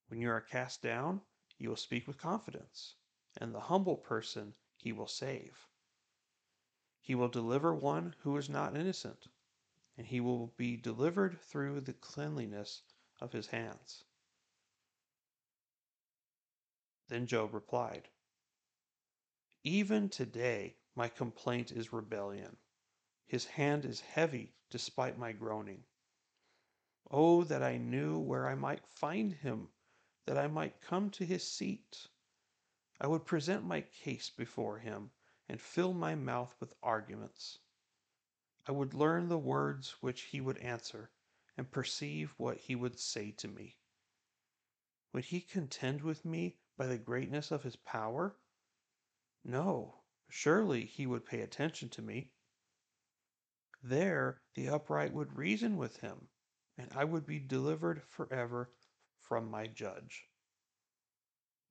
When 0.08 0.20
you 0.20 0.30
are 0.30 0.40
cast 0.40 0.82
down, 0.82 1.20
you 1.58 1.68
will 1.68 1.76
speak 1.76 2.06
with 2.06 2.18
confidence, 2.18 2.96
and 3.36 3.54
the 3.54 3.60
humble 3.60 3.96
person 3.96 4.54
he 4.76 4.92
will 4.92 5.06
save. 5.06 5.68
He 7.10 7.16
will 7.16 7.28
deliver 7.28 7.74
one 7.74 8.14
who 8.20 8.36
is 8.36 8.48
not 8.48 8.76
innocent, 8.76 9.26
and 9.96 10.06
he 10.06 10.20
will 10.20 10.46
be 10.56 10.76
delivered 10.76 11.40
through 11.40 11.80
the 11.80 11.92
cleanliness 11.92 12.82
of 13.20 13.32
his 13.32 13.48
hands. 13.48 14.04
Then 17.08 17.26
Job 17.26 17.52
replied, 17.52 18.08
Even 19.64 20.08
today 20.08 20.76
my 20.94 21.08
complaint 21.08 21.72
is 21.72 21.92
rebellion. 21.92 22.56
His 23.26 23.44
hand 23.44 23.84
is 23.84 23.98
heavy 23.98 24.54
despite 24.70 25.18
my 25.18 25.32
groaning. 25.32 25.82
Oh, 27.10 27.42
that 27.42 27.64
I 27.64 27.76
knew 27.76 28.20
where 28.20 28.46
I 28.46 28.54
might 28.54 28.86
find 28.86 29.32
him 29.32 29.72
that 30.26 30.38
I 30.38 30.46
might 30.46 30.80
come 30.80 31.10
to 31.10 31.26
his 31.26 31.42
seat. 31.42 32.06
I 33.00 33.08
would 33.08 33.26
present 33.26 33.64
my 33.64 33.80
case 33.80 34.30
before 34.30 34.78
him 34.78 35.10
and 35.50 35.60
fill 35.60 35.92
my 35.92 36.14
mouth 36.14 36.54
with 36.60 36.72
arguments. 36.80 37.58
I 38.68 38.72
would 38.72 38.94
learn 38.94 39.28
the 39.28 39.36
words 39.36 39.96
which 40.00 40.22
he 40.22 40.40
would 40.40 40.58
answer 40.58 41.10
and 41.56 41.68
perceive 41.68 42.32
what 42.36 42.56
he 42.56 42.76
would 42.76 43.00
say 43.00 43.32
to 43.32 43.48
me. 43.48 43.76
Would 45.12 45.24
he 45.24 45.40
contend 45.40 46.02
with 46.02 46.24
me 46.24 46.56
by 46.76 46.86
the 46.86 46.98
greatness 46.98 47.50
of 47.50 47.64
his 47.64 47.74
power? 47.74 48.36
No, 49.42 50.02
surely 50.28 50.84
he 50.84 51.04
would 51.04 51.26
pay 51.26 51.40
attention 51.40 51.88
to 51.90 52.02
me. 52.02 52.30
There 53.82 54.42
the 54.54 54.68
upright 54.68 55.12
would 55.12 55.36
reason 55.36 55.76
with 55.76 55.96
him, 55.96 56.28
and 56.78 56.92
I 56.94 57.02
would 57.02 57.26
be 57.26 57.40
delivered 57.40 58.04
forever 58.04 58.70
from 59.18 59.50
my 59.50 59.66
judge. 59.66 60.28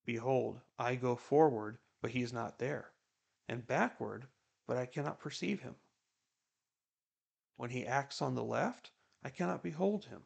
Behold, 0.04 0.60
I 0.78 0.96
go 0.96 1.16
forward, 1.16 1.78
but 2.02 2.12
he 2.12 2.24
is 2.24 2.34
not 2.34 2.60
there, 2.60 2.92
and 3.50 3.66
backward, 3.66 4.28
but 4.68 4.78
I 4.78 4.86
cannot 4.86 5.20
perceive 5.20 5.62
him. 5.62 5.76
When 7.58 7.72
he 7.72 7.86
acts 7.86 8.22
on 8.22 8.36
the 8.36 8.44
left, 8.44 8.92
I 9.24 9.32
cannot 9.32 9.64
behold 9.64 10.06
him. 10.06 10.22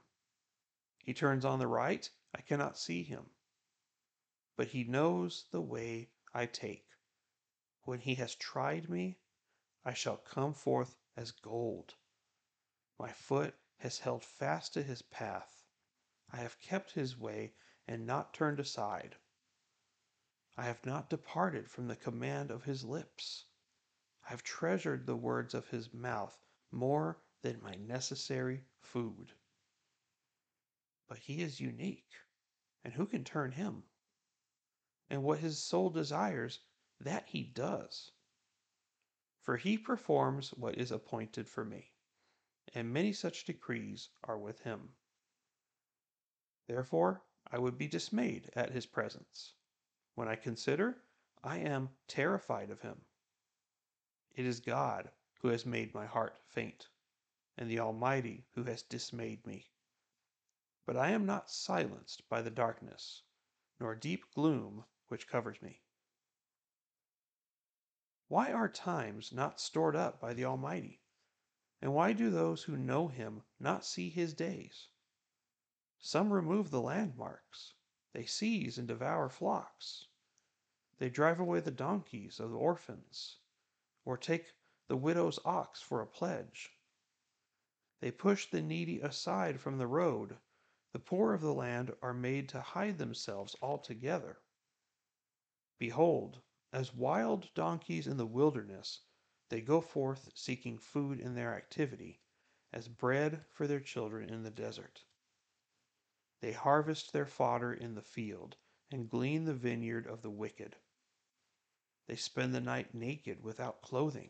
He 0.99 1.13
turns 1.13 1.45
on 1.45 1.57
the 1.57 1.67
right, 1.67 2.07
I 2.35 2.41
cannot 2.41 2.77
see 2.77 3.01
him. 3.01 3.25
But 4.57 4.67
he 4.67 4.83
knows 4.83 5.45
the 5.51 5.61
way 5.61 6.09
I 6.33 6.45
take. 6.45 6.85
When 7.83 7.99
he 7.99 8.15
has 8.15 8.35
tried 8.35 8.89
me, 8.89 9.17
I 9.85 9.93
shall 9.93 10.17
come 10.17 10.53
forth 10.53 10.95
as 11.15 11.31
gold. 11.31 11.95
My 12.99 13.11
foot 13.11 13.55
has 13.77 13.99
held 13.99 14.23
fast 14.23 14.73
to 14.73 14.83
his 14.83 15.01
path. 15.01 15.63
I 16.29 16.37
have 16.37 16.59
kept 16.59 16.91
his 16.91 17.17
way 17.17 17.53
and 17.87 18.05
not 18.05 18.33
turned 18.33 18.59
aside. 18.59 19.15
I 20.55 20.65
have 20.65 20.85
not 20.85 21.09
departed 21.09 21.67
from 21.67 21.87
the 21.87 21.95
command 21.95 22.51
of 22.51 22.65
his 22.65 22.83
lips. 22.83 23.45
I 24.23 24.29
have 24.29 24.43
treasured 24.43 25.07
the 25.07 25.15
words 25.15 25.55
of 25.55 25.69
his 25.69 25.91
mouth 25.91 26.45
more 26.69 27.23
than 27.41 27.59
my 27.63 27.73
necessary 27.73 28.63
food. 28.79 29.33
But 31.07 31.17
he 31.17 31.41
is 31.41 31.59
unique, 31.59 32.13
and 32.83 32.93
who 32.93 33.07
can 33.07 33.23
turn 33.23 33.53
him? 33.53 33.83
And 35.09 35.23
what 35.23 35.39
his 35.39 35.57
soul 35.57 35.89
desires, 35.89 36.59
that 36.99 37.29
he 37.29 37.43
does. 37.43 38.11
For 39.41 39.57
he 39.57 39.77
performs 39.79 40.53
what 40.53 40.77
is 40.77 40.91
appointed 40.91 41.49
for 41.49 41.65
me, 41.65 41.95
and 42.75 42.93
many 42.93 43.11
such 43.11 43.45
decrees 43.45 44.09
are 44.23 44.37
with 44.37 44.59
him. 44.59 44.95
Therefore, 46.67 47.23
I 47.47 47.57
would 47.57 47.77
be 47.79 47.87
dismayed 47.87 48.51
at 48.53 48.71
his 48.71 48.85
presence. 48.85 49.55
When 50.15 50.27
I 50.27 50.35
consider, 50.35 51.03
I 51.43 51.57
am 51.57 51.89
terrified 52.07 52.69
of 52.69 52.81
him. 52.81 53.05
It 54.35 54.45
is 54.45 54.59
God 54.59 55.11
who 55.41 55.49
has 55.49 55.65
made 55.65 55.93
my 55.93 56.05
heart 56.05 56.37
faint, 56.45 56.87
and 57.57 57.69
the 57.69 57.79
Almighty 57.79 58.45
who 58.53 58.63
has 58.63 58.83
dismayed 58.83 59.45
me. 59.45 59.71
But 60.85 60.97
I 60.97 61.09
am 61.09 61.25
not 61.25 61.49
silenced 61.49 62.27
by 62.29 62.41
the 62.41 62.51
darkness, 62.51 63.23
nor 63.79 63.95
deep 63.95 64.31
gloom 64.33 64.85
which 65.07 65.27
covers 65.27 65.61
me. 65.61 65.81
Why 68.27 68.51
are 68.51 68.69
times 68.69 69.31
not 69.31 69.59
stored 69.59 69.95
up 69.95 70.19
by 70.19 70.33
the 70.33 70.45
Almighty? 70.45 71.01
And 71.81 71.93
why 71.93 72.13
do 72.13 72.29
those 72.29 72.63
who 72.63 72.77
know 72.77 73.07
him 73.07 73.43
not 73.59 73.85
see 73.85 74.09
his 74.09 74.33
days? 74.33 74.87
Some 75.99 76.31
remove 76.31 76.69
the 76.69 76.81
landmarks. 76.81 77.73
They 78.13 78.25
seize 78.25 78.77
and 78.77 78.87
devour 78.87 79.27
flocks. 79.27 80.07
They 80.99 81.09
drive 81.09 81.39
away 81.39 81.59
the 81.59 81.71
donkeys 81.71 82.39
of 82.39 82.51
the 82.51 82.57
orphans, 82.57 83.39
or 84.05 84.17
take 84.17 84.53
the 84.87 84.95
widow's 84.95 85.39
ox 85.43 85.81
for 85.81 85.99
a 85.99 86.07
pledge. 86.07 86.71
They 87.99 88.11
push 88.11 88.45
the 88.45 88.61
needy 88.61 88.99
aside 89.01 89.59
from 89.59 89.77
the 89.77 89.87
road. 89.87 90.37
The 90.91 90.99
poor 90.99 91.33
of 91.33 91.41
the 91.41 91.53
land 91.53 91.95
are 92.01 92.13
made 92.13 92.49
to 92.49 92.61
hide 92.61 92.99
themselves 92.99 93.55
altogether. 93.61 94.37
Behold, 95.79 96.41
as 96.71 96.93
wild 96.93 97.51
donkeys 97.55 98.05
in 98.05 98.17
the 98.17 98.27
wilderness, 98.27 99.01
they 99.49 99.61
go 99.61 99.81
forth 99.81 100.31
seeking 100.35 100.77
food 100.77 101.19
in 101.19 101.33
their 101.33 101.55
activity, 101.55 102.21
as 102.71 102.87
bread 102.87 103.43
for 103.49 103.65
their 103.65 103.79
children 103.79 104.29
in 104.29 104.43
the 104.43 104.51
desert. 104.51 105.03
They 106.43 106.51
harvest 106.51 107.13
their 107.13 107.25
fodder 107.25 107.73
in 107.73 107.95
the 107.95 108.01
field, 108.01 108.57
and 108.91 109.09
glean 109.09 109.45
the 109.45 109.53
vineyard 109.53 110.05
of 110.05 110.23
the 110.23 110.29
wicked. 110.29 110.75
They 112.05 112.17
spend 112.17 112.53
the 112.53 112.59
night 112.59 112.93
naked 112.93 113.41
without 113.41 113.81
clothing, 113.81 114.29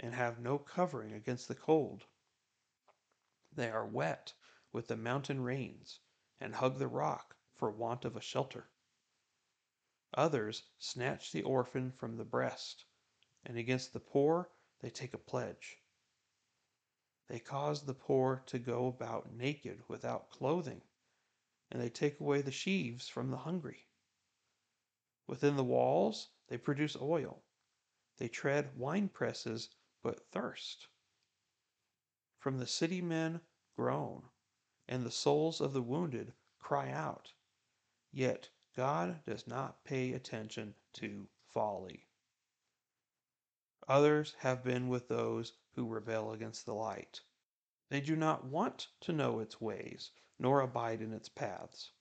and 0.00 0.14
have 0.14 0.40
no 0.40 0.58
covering 0.58 1.12
against 1.12 1.46
the 1.46 1.54
cold. 1.54 2.06
They 3.52 3.70
are 3.70 3.86
wet 3.86 4.34
with 4.72 4.88
the 4.88 4.96
mountain 4.96 5.40
rains, 5.44 6.00
and 6.40 6.56
hug 6.56 6.80
the 6.80 6.88
rock 6.88 7.36
for 7.54 7.70
want 7.70 8.04
of 8.04 8.16
a 8.16 8.20
shelter. 8.20 8.68
Others 10.14 10.64
snatch 10.76 11.30
the 11.30 11.44
orphan 11.44 11.92
from 11.92 12.16
the 12.16 12.24
breast, 12.24 12.84
and 13.44 13.56
against 13.56 13.92
the 13.92 14.00
poor 14.00 14.50
they 14.80 14.90
take 14.90 15.14
a 15.14 15.18
pledge. 15.18 15.78
They 17.28 17.38
cause 17.38 17.84
the 17.84 17.94
poor 17.94 18.42
to 18.46 18.58
go 18.58 18.88
about 18.88 19.32
naked 19.32 19.84
without 19.86 20.30
clothing, 20.30 20.82
and 21.70 21.80
they 21.80 21.90
take 21.90 22.20
away 22.20 22.40
the 22.40 22.50
sheaves 22.50 23.08
from 23.08 23.30
the 23.30 23.36
hungry. 23.38 23.86
Within 25.26 25.56
the 25.56 25.64
walls, 25.64 26.28
they 26.48 26.56
produce 26.56 26.96
oil. 27.00 27.42
They 28.16 28.28
tread 28.28 28.76
wine 28.76 29.08
presses, 29.08 29.68
but 30.02 30.30
thirst. 30.30 30.88
From 32.38 32.58
the 32.58 32.66
city 32.66 33.00
men 33.00 33.40
groan, 33.76 34.22
and 34.88 35.04
the 35.04 35.10
souls 35.10 35.60
of 35.60 35.72
the 35.72 35.82
wounded 35.82 36.32
cry 36.58 36.90
out. 36.90 37.32
Yet 38.10 38.48
God 38.74 39.24
does 39.24 39.46
not 39.46 39.84
pay 39.84 40.12
attention 40.12 40.74
to 40.94 41.28
folly. 41.52 42.06
Others 43.86 44.34
have 44.38 44.64
been 44.64 44.88
with 44.88 45.08
those 45.08 45.52
who 45.74 45.86
rebel 45.86 46.32
against 46.32 46.66
the 46.66 46.74
light. 46.74 47.20
They 47.88 48.00
do 48.00 48.16
not 48.16 48.44
want 48.44 48.88
to 49.00 49.12
know 49.12 49.40
its 49.40 49.60
ways, 49.60 50.10
nor 50.38 50.60
abide 50.60 51.00
in 51.00 51.12
its 51.12 51.28
paths. 51.28 51.92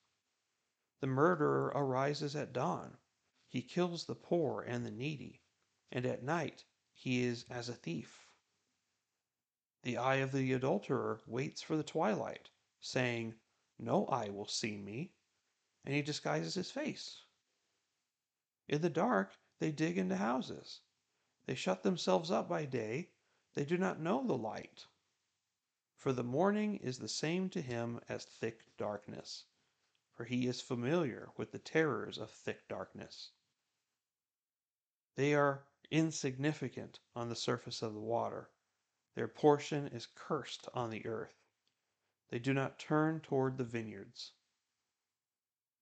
The 1.00 1.08
murderer 1.08 1.72
arises 1.76 2.36
at 2.36 2.54
dawn. 2.54 2.98
He 3.48 3.62
kills 3.62 4.06
the 4.06 4.16
poor 4.16 4.62
and 4.62 4.86
the 4.86 4.92
needy, 4.92 5.42
and 5.92 6.06
at 6.06 6.24
night 6.24 6.66
he 6.94 7.24
is 7.24 7.46
as 7.50 7.70
a 7.70 7.76
thief. 7.76 8.28
The 9.84 9.98
eye 9.98 10.16
of 10.16 10.32
the 10.32 10.54
adulterer 10.54 11.22
waits 11.26 11.62
for 11.62 11.78
the 11.78 11.84
twilight, 11.84 12.50
saying, 12.80 13.36
No 13.80 14.06
eye 14.08 14.30
will 14.30 14.48
see 14.48 14.78
me, 14.78 15.14
and 15.86 15.94
he 15.94 16.02
disguises 16.02 16.56
his 16.56 16.72
face. 16.72 17.24
In 18.68 18.82
the 18.82 18.90
dark 18.90 19.38
they 19.60 19.72
dig 19.72 19.98
into 19.98 20.18
houses. 20.18 20.82
They 21.46 21.56
shut 21.56 21.84
themselves 21.84 22.30
up 22.32 22.50
by 22.50 22.66
day. 22.66 23.12
They 23.54 23.64
do 23.64 23.78
not 23.78 24.00
know 24.00 24.26
the 24.26 24.38
light. 24.38 24.86
For 25.98 26.14
the 26.14 26.24
morning 26.24 26.78
is 26.78 27.00
the 27.00 27.10
same 27.10 27.50
to 27.50 27.62
him 27.62 28.00
as 28.08 28.24
thick 28.24 28.78
darkness, 28.78 29.46
for 30.14 30.26
he 30.26 30.46
is 30.46 30.62
familiar 30.62 31.32
with 31.36 31.52
the 31.52 31.60
terrors 31.60 32.20
of 32.20 32.30
thick 32.30 32.68
darkness. 32.68 33.32
They 35.16 35.34
are 35.34 35.66
insignificant 35.90 37.00
on 37.16 37.30
the 37.30 37.36
surface 37.36 37.82
of 37.82 37.96
the 37.96 38.00
water. 38.00 38.52
Their 39.16 39.28
portion 39.28 39.88
is 39.88 40.06
cursed 40.06 40.68
on 40.76 40.92
the 40.92 41.04
earth. 41.08 41.42
They 42.30 42.38
do 42.38 42.54
not 42.54 42.78
turn 42.78 43.20
toward 43.20 43.58
the 43.58 43.64
vineyards. 43.64 44.34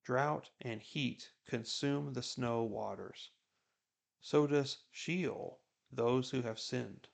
Drought 0.04 0.50
and 0.62 0.82
heat 0.82 1.34
consume 1.46 2.14
the 2.14 2.24
snow 2.24 2.64
waters. 2.64 3.32
So 4.22 4.48
does 4.48 4.78
Sheol 4.92 5.60
those 5.92 6.30
who 6.30 6.42
have 6.44 6.60
sinned. 6.60 7.10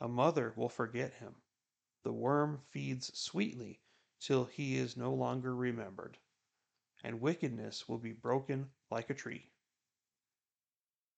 A 0.00 0.08
mother 0.08 0.52
will 0.56 0.68
forget 0.68 1.14
him. 1.14 1.36
The 2.02 2.12
worm 2.12 2.58
feeds 2.70 3.16
sweetly 3.16 3.80
till 4.18 4.44
he 4.44 4.76
is 4.76 4.96
no 4.96 5.14
longer 5.14 5.54
remembered, 5.54 6.18
and 7.02 7.20
wickedness 7.20 7.88
will 7.88 7.98
be 7.98 8.12
broken 8.12 8.72
like 8.90 9.08
a 9.08 9.14
tree. 9.14 9.52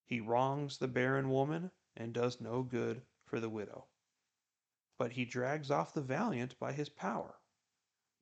He 0.05 0.21
wrongs 0.21 0.79
the 0.79 0.89
barren 0.89 1.31
woman 1.31 1.73
and 1.97 2.13
does 2.13 2.41
no 2.41 2.63
good 2.63 3.07
for 3.25 3.41
the 3.41 3.49
widow. 3.49 3.89
But 4.99 5.13
he 5.13 5.25
drags 5.25 5.71
off 5.71 5.95
the 5.95 6.03
valiant 6.03 6.59
by 6.59 6.73
his 6.73 6.89
power. 6.89 7.41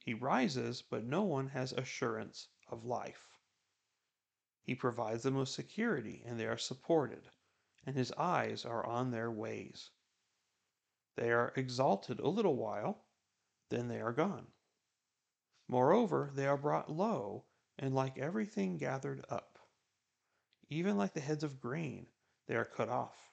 He 0.05 0.15
rises, 0.15 0.83
but 0.83 1.05
no 1.05 1.23
one 1.23 1.49
has 1.49 1.73
assurance 1.73 2.49
of 2.69 2.85
life. 2.85 3.29
He 4.63 4.75
provides 4.75 5.25
them 5.25 5.35
with 5.35 5.49
security, 5.49 6.23
and 6.25 6.39
they 6.39 6.47
are 6.47 6.59
supported, 6.59 7.29
and 7.85 7.97
his 7.97 8.13
eyes 8.13 8.65
are 8.65 8.87
on 8.87 9.11
their 9.11 9.31
ways. 9.31 9.91
They 11.17 11.31
are 11.31 11.53
exalted 11.57 12.19
a 12.21 12.29
little 12.29 12.57
while, 12.57 13.05
then 13.71 13.89
they 13.89 14.01
are 14.01 14.13
gone. 14.13 14.47
Moreover, 15.69 16.31
they 16.35 16.47
are 16.47 16.59
brought 16.59 16.91
low, 16.91 17.45
and 17.79 17.95
like 17.95 18.19
everything 18.19 18.77
gathered 18.77 19.25
up. 19.29 19.59
Even 20.69 20.97
like 20.97 21.15
the 21.15 21.21
heads 21.21 21.45
of 21.45 21.61
grain, 21.61 22.07
they 22.47 22.57
are 22.57 22.65
cut 22.65 22.89
off. 22.89 23.31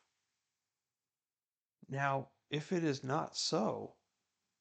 Now, 1.90 2.30
if 2.50 2.72
it 2.72 2.84
is 2.84 3.04
not 3.04 3.36
so, 3.36 3.96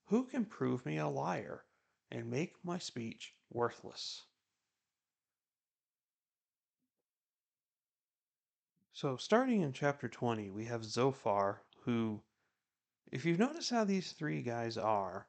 who 0.07 0.25
can 0.25 0.45
prove 0.45 0.85
me 0.85 0.99
a 0.99 1.07
liar 1.07 1.65
and 2.11 2.31
make 2.31 2.55
my 2.65 2.79
speech 2.79 3.35
worthless? 3.51 4.25
So, 8.93 9.17
starting 9.17 9.63
in 9.63 9.73
chapter 9.73 10.09
20, 10.09 10.51
we 10.51 10.65
have 10.67 10.85
Zophar, 10.85 11.63
who, 11.85 12.23
if 13.11 13.25
you've 13.25 13.39
noticed 13.39 13.71
how 13.71 13.85
these 13.85 14.13
three 14.13 14.43
guys 14.43 14.79
are, 14.79 15.27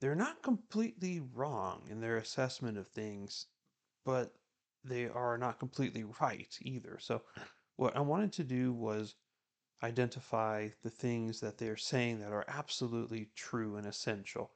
they're 0.00 0.14
not 0.14 0.42
completely 0.42 1.20
wrong 1.34 1.82
in 1.88 2.00
their 2.00 2.16
assessment 2.16 2.78
of 2.78 2.88
things, 2.88 3.46
but 4.04 4.34
they 4.84 5.08
are 5.08 5.38
not 5.38 5.58
completely 5.58 6.04
right 6.20 6.56
either. 6.60 6.98
So, 7.00 7.22
what 7.76 7.96
I 7.96 8.00
wanted 8.00 8.32
to 8.34 8.44
do 8.44 8.72
was 8.72 9.14
identify 9.82 10.68
the 10.82 10.90
things 10.90 11.40
that 11.40 11.58
they're 11.58 11.76
saying 11.76 12.20
that 12.20 12.32
are 12.32 12.44
absolutely 12.48 13.30
true 13.34 13.76
and 13.76 13.86
essential. 13.86 14.52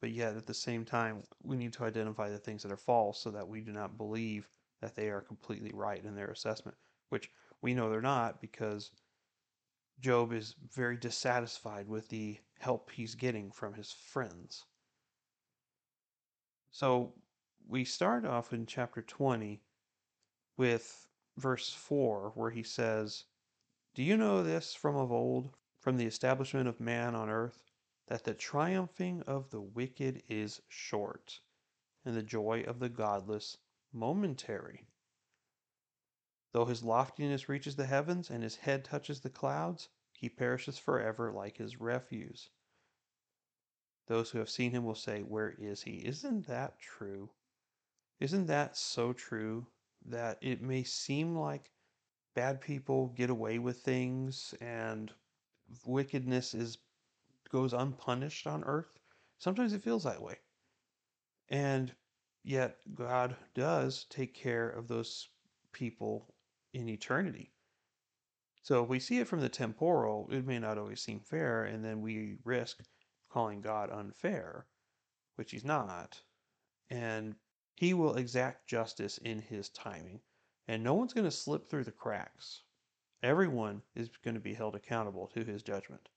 But 0.00 0.10
yet, 0.10 0.36
at 0.36 0.46
the 0.46 0.54
same 0.54 0.84
time, 0.84 1.22
we 1.42 1.56
need 1.56 1.72
to 1.74 1.84
identify 1.84 2.28
the 2.28 2.38
things 2.38 2.62
that 2.62 2.72
are 2.72 2.76
false 2.76 3.20
so 3.20 3.30
that 3.30 3.48
we 3.48 3.60
do 3.60 3.72
not 3.72 3.96
believe 3.96 4.48
that 4.80 4.94
they 4.94 5.08
are 5.08 5.20
completely 5.20 5.70
right 5.72 6.04
in 6.04 6.14
their 6.14 6.28
assessment, 6.28 6.76
which 7.08 7.30
we 7.62 7.72
know 7.72 7.88
they're 7.88 8.00
not 8.00 8.40
because 8.40 8.90
Job 10.00 10.32
is 10.32 10.54
very 10.72 10.96
dissatisfied 10.96 11.88
with 11.88 12.08
the 12.08 12.38
help 12.58 12.90
he's 12.90 13.14
getting 13.14 13.50
from 13.50 13.74
his 13.74 13.92
friends. 13.92 14.64
So 16.70 17.14
we 17.66 17.84
start 17.84 18.24
off 18.26 18.52
in 18.52 18.66
chapter 18.66 19.00
20 19.00 19.62
with 20.56 21.08
verse 21.36 21.72
4, 21.72 22.32
where 22.34 22.50
he 22.50 22.62
says, 22.62 23.24
do 23.94 24.02
you 24.02 24.16
know 24.16 24.42
this 24.42 24.74
from 24.74 24.96
of 24.96 25.12
old, 25.12 25.50
from 25.78 25.96
the 25.96 26.06
establishment 26.06 26.68
of 26.68 26.80
man 26.80 27.14
on 27.14 27.30
earth, 27.30 27.62
that 28.08 28.24
the 28.24 28.34
triumphing 28.34 29.22
of 29.22 29.50
the 29.50 29.60
wicked 29.60 30.22
is 30.28 30.60
short, 30.68 31.40
and 32.04 32.16
the 32.16 32.22
joy 32.22 32.64
of 32.66 32.80
the 32.80 32.88
godless 32.88 33.56
momentary? 33.92 34.88
Though 36.54 36.66
his 36.66 36.84
loftiness 36.84 37.48
reaches 37.48 37.74
the 37.74 37.86
heavens, 37.86 38.30
and 38.30 38.44
his 38.44 38.54
head 38.54 38.84
touches 38.84 39.20
the 39.20 39.28
clouds, 39.28 39.88
he 40.12 40.28
perishes 40.28 40.78
forever 40.78 41.32
like 41.32 41.56
his 41.56 41.80
refuse. 41.80 42.48
Those 44.06 44.30
who 44.30 44.38
have 44.38 44.48
seen 44.48 44.70
him 44.70 44.84
will 44.84 44.94
say, 44.94 45.22
Where 45.22 45.50
is 45.50 45.82
he? 45.82 46.06
Isn't 46.06 46.46
that 46.46 46.78
true? 46.78 47.30
Isn't 48.20 48.46
that 48.46 48.76
so 48.76 49.12
true 49.12 49.66
that 50.04 50.38
it 50.42 50.62
may 50.62 50.84
seem 50.84 51.34
like 51.34 51.72
bad 52.34 52.60
people 52.60 53.08
get 53.08 53.30
away 53.30 53.58
with 53.58 53.82
things 53.82 54.54
and 54.60 55.12
wickedness 55.84 56.54
is 56.54 56.78
goes 57.50 57.72
unpunished 57.72 58.46
on 58.46 58.62
earth. 58.62 59.00
Sometimes 59.38 59.72
it 59.72 59.82
feels 59.82 60.04
that 60.04 60.22
way. 60.22 60.38
And 61.48 61.92
yet 62.44 62.78
God 62.94 63.36
does 63.54 64.04
take 64.04 64.34
care 64.34 64.70
of 64.70 64.86
those 64.86 65.28
people 65.72 66.33
in 66.74 66.88
eternity. 66.88 67.52
So 68.62 68.82
if 68.82 68.90
we 68.90 69.00
see 69.00 69.18
it 69.18 69.28
from 69.28 69.40
the 69.40 69.48
temporal, 69.48 70.28
it 70.30 70.46
may 70.46 70.58
not 70.58 70.76
always 70.76 71.00
seem 71.00 71.20
fair, 71.20 71.64
and 71.64 71.82
then 71.82 72.02
we 72.02 72.36
risk 72.44 72.82
calling 73.30 73.62
God 73.62 73.90
unfair, 73.90 74.66
which 75.36 75.52
he's 75.52 75.64
not. 75.64 76.20
And 76.90 77.36
he 77.74 77.94
will 77.94 78.16
exact 78.16 78.66
justice 78.66 79.16
in 79.18 79.40
his 79.40 79.70
timing 79.70 80.20
and 80.66 80.82
no 80.82 80.94
one's 80.94 81.12
going 81.12 81.26
to 81.26 81.30
slip 81.30 81.68
through 81.68 81.84
the 81.84 81.92
cracks. 81.92 82.62
Everyone 83.22 83.82
is 83.94 84.08
going 84.24 84.34
to 84.34 84.40
be 84.40 84.54
held 84.54 84.74
accountable 84.74 85.26
to 85.28 85.44
his 85.44 85.62
judgment. 85.62 86.08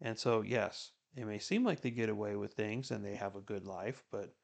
And 0.00 0.18
so, 0.18 0.42
yes, 0.42 0.92
it 1.16 1.26
may 1.26 1.38
seem 1.38 1.64
like 1.64 1.80
they 1.80 1.90
get 1.90 2.08
away 2.08 2.36
with 2.36 2.54
things 2.54 2.90
and 2.90 3.04
they 3.04 3.16
have 3.16 3.36
a 3.36 3.40
good 3.40 3.66
life, 3.66 4.02
but 4.10 4.34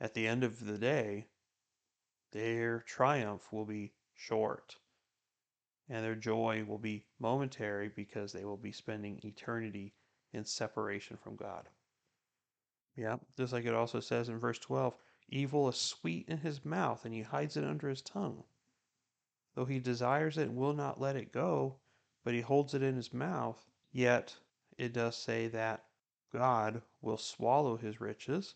at 0.00 0.14
the 0.14 0.26
end 0.26 0.44
of 0.44 0.64
the 0.64 0.78
day, 0.78 1.28
their 2.34 2.80
triumph 2.80 3.50
will 3.50 3.64
be 3.64 3.94
short 4.14 4.76
and 5.88 6.04
their 6.04 6.14
joy 6.14 6.64
will 6.66 6.78
be 6.78 7.04
momentary 7.18 7.88
because 7.88 8.32
they 8.32 8.44
will 8.44 8.56
be 8.56 8.72
spending 8.72 9.20
eternity 9.22 9.92
in 10.32 10.44
separation 10.44 11.16
from 11.16 11.36
God. 11.36 11.68
Yeah, 12.96 13.16
just 13.36 13.52
like 13.52 13.66
it 13.66 13.74
also 13.74 14.00
says 14.00 14.28
in 14.28 14.38
verse 14.38 14.58
12 14.58 14.96
Evil 15.28 15.68
is 15.68 15.76
sweet 15.76 16.28
in 16.28 16.38
his 16.38 16.64
mouth, 16.64 17.04
and 17.04 17.14
he 17.14 17.22
hides 17.22 17.56
it 17.56 17.64
under 17.64 17.88
his 17.88 18.02
tongue. 18.02 18.44
Though 19.54 19.64
he 19.64 19.78
desires 19.78 20.36
it 20.36 20.48
and 20.48 20.56
will 20.56 20.74
not 20.74 21.00
let 21.00 21.16
it 21.16 21.32
go, 21.32 21.76
but 22.24 22.34
he 22.34 22.40
holds 22.40 22.74
it 22.74 22.82
in 22.82 22.94
his 22.94 23.12
mouth, 23.12 23.66
yet 23.90 24.36
it 24.76 24.92
does 24.92 25.16
say 25.16 25.48
that 25.48 25.84
God 26.32 26.82
will 27.00 27.16
swallow 27.16 27.76
his 27.76 28.00
riches, 28.00 28.54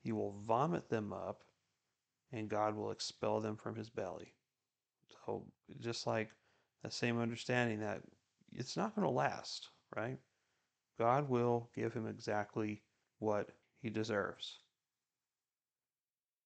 he 0.00 0.12
will 0.12 0.32
vomit 0.32 0.88
them 0.88 1.12
up, 1.12 1.42
and 2.36 2.50
God 2.50 2.76
will 2.76 2.90
expel 2.90 3.40
them 3.40 3.56
from 3.56 3.74
his 3.74 3.88
belly. 3.88 4.34
So, 5.24 5.46
just 5.80 6.06
like 6.06 6.30
that 6.82 6.92
same 6.92 7.18
understanding 7.18 7.80
that 7.80 8.02
it's 8.52 8.76
not 8.76 8.94
going 8.94 9.06
to 9.06 9.12
last, 9.12 9.68
right? 9.96 10.18
God 10.98 11.28
will 11.28 11.70
give 11.74 11.94
him 11.94 12.06
exactly 12.06 12.82
what 13.18 13.50
he 13.80 13.88
deserves. 13.88 14.58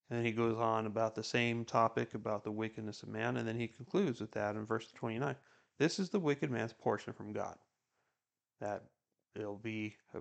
And 0.09 0.19
then 0.19 0.25
he 0.25 0.33
goes 0.33 0.57
on 0.57 0.87
about 0.87 1.15
the 1.15 1.25
same 1.25 1.65
topic 1.65 2.15
about 2.15 2.45
the 2.45 2.53
wickedness 2.53 3.03
of 3.03 3.09
man, 3.09 3.37
and 3.37 3.47
then 3.47 3.59
he 3.59 3.69
concludes 3.69 4.21
with 4.21 4.33
that 4.33 4.57
in 4.57 4.67
verse 4.67 4.91
29. 4.93 5.35
This 5.79 5.99
is 5.99 6.11
the 6.11 6.21
wicked 6.21 6.51
man's 6.51 6.73
portion 6.73 7.13
from 7.13 7.33
God. 7.33 7.57
That 8.61 8.85
it'll 9.35 9.57
be 9.57 9.97
a 10.15 10.19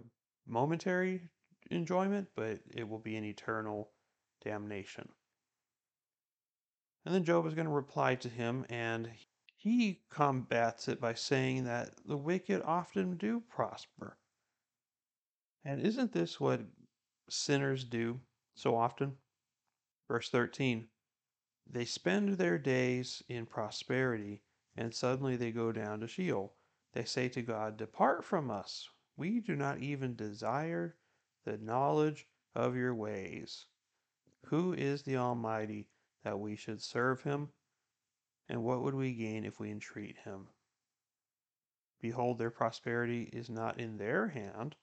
momentary 0.48 1.22
enjoyment, 1.70 2.28
but 2.36 2.60
it 2.76 2.88
will 2.88 3.00
be 3.00 3.16
an 3.18 3.26
eternal 3.26 3.92
damnation. 4.44 5.10
And 7.06 7.16
then 7.16 7.24
Job 7.24 7.46
is 7.46 7.54
going 7.54 7.68
to 7.68 7.74
reply 7.74 8.16
to 8.16 8.30
him, 8.30 8.66
and 8.70 9.10
he 9.56 10.02
combats 10.10 10.88
it 10.88 11.02
by 11.02 11.14
saying 11.14 11.64
that 11.66 11.94
the 12.06 12.18
wicked 12.18 12.62
often 12.62 13.18
do 13.18 13.42
prosper. 13.42 14.18
And 15.66 15.82
isn't 15.82 16.14
this 16.14 16.40
what 16.40 16.62
sinners 17.30 17.84
do 17.84 18.22
so 18.56 18.76
often? 18.76 19.18
Verse 20.08 20.30
13 20.30 20.88
They 21.70 21.86
spend 21.86 22.38
their 22.38 22.58
days 22.58 23.22
in 23.28 23.46
prosperity, 23.46 24.42
and 24.76 24.94
suddenly 24.94 25.36
they 25.36 25.52
go 25.52 25.72
down 25.72 26.00
to 26.00 26.08
Sheol. 26.08 26.56
They 26.94 27.04
say 27.04 27.30
to 27.30 27.42
God, 27.42 27.78
Depart 27.78 28.24
from 28.26 28.50
us. 28.50 28.90
We 29.16 29.40
do 29.42 29.56
not 29.56 29.80
even 29.80 30.16
desire 30.16 30.96
the 31.44 31.58
knowledge 31.58 32.28
of 32.56 32.76
your 32.76 32.96
ways. 32.96 33.66
Who 34.46 34.74
is 34.74 35.04
the 35.04 35.18
Almighty 35.18 35.90
that 36.24 36.40
we 36.40 36.56
should 36.56 36.82
serve 36.82 37.22
him? 37.22 37.50
And 38.48 38.64
what 38.64 38.82
would 38.82 38.96
we 38.96 39.14
gain 39.14 39.46
if 39.46 39.60
we 39.60 39.72
entreat 39.72 40.18
him? 40.18 40.48
Behold, 42.02 42.38
their 42.38 42.50
prosperity 42.50 43.24
is 43.34 43.50
not 43.50 43.80
in 43.80 43.98
their 43.98 44.28
hand. 44.28 44.76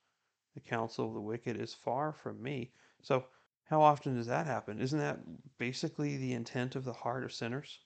The 0.54 0.60
counsel 0.60 1.08
of 1.08 1.14
the 1.14 1.20
wicked 1.20 1.60
is 1.60 1.74
far 1.74 2.12
from 2.12 2.42
me. 2.42 2.72
So, 3.02 3.26
how 3.64 3.82
often 3.82 4.14
does 4.14 4.26
that 4.26 4.46
happen? 4.46 4.80
Isn't 4.80 4.98
that 4.98 5.20
basically 5.58 6.16
the 6.16 6.34
intent 6.34 6.76
of 6.76 6.84
the 6.84 6.92
heart 6.92 7.24
of 7.24 7.32
sinners? 7.32 7.80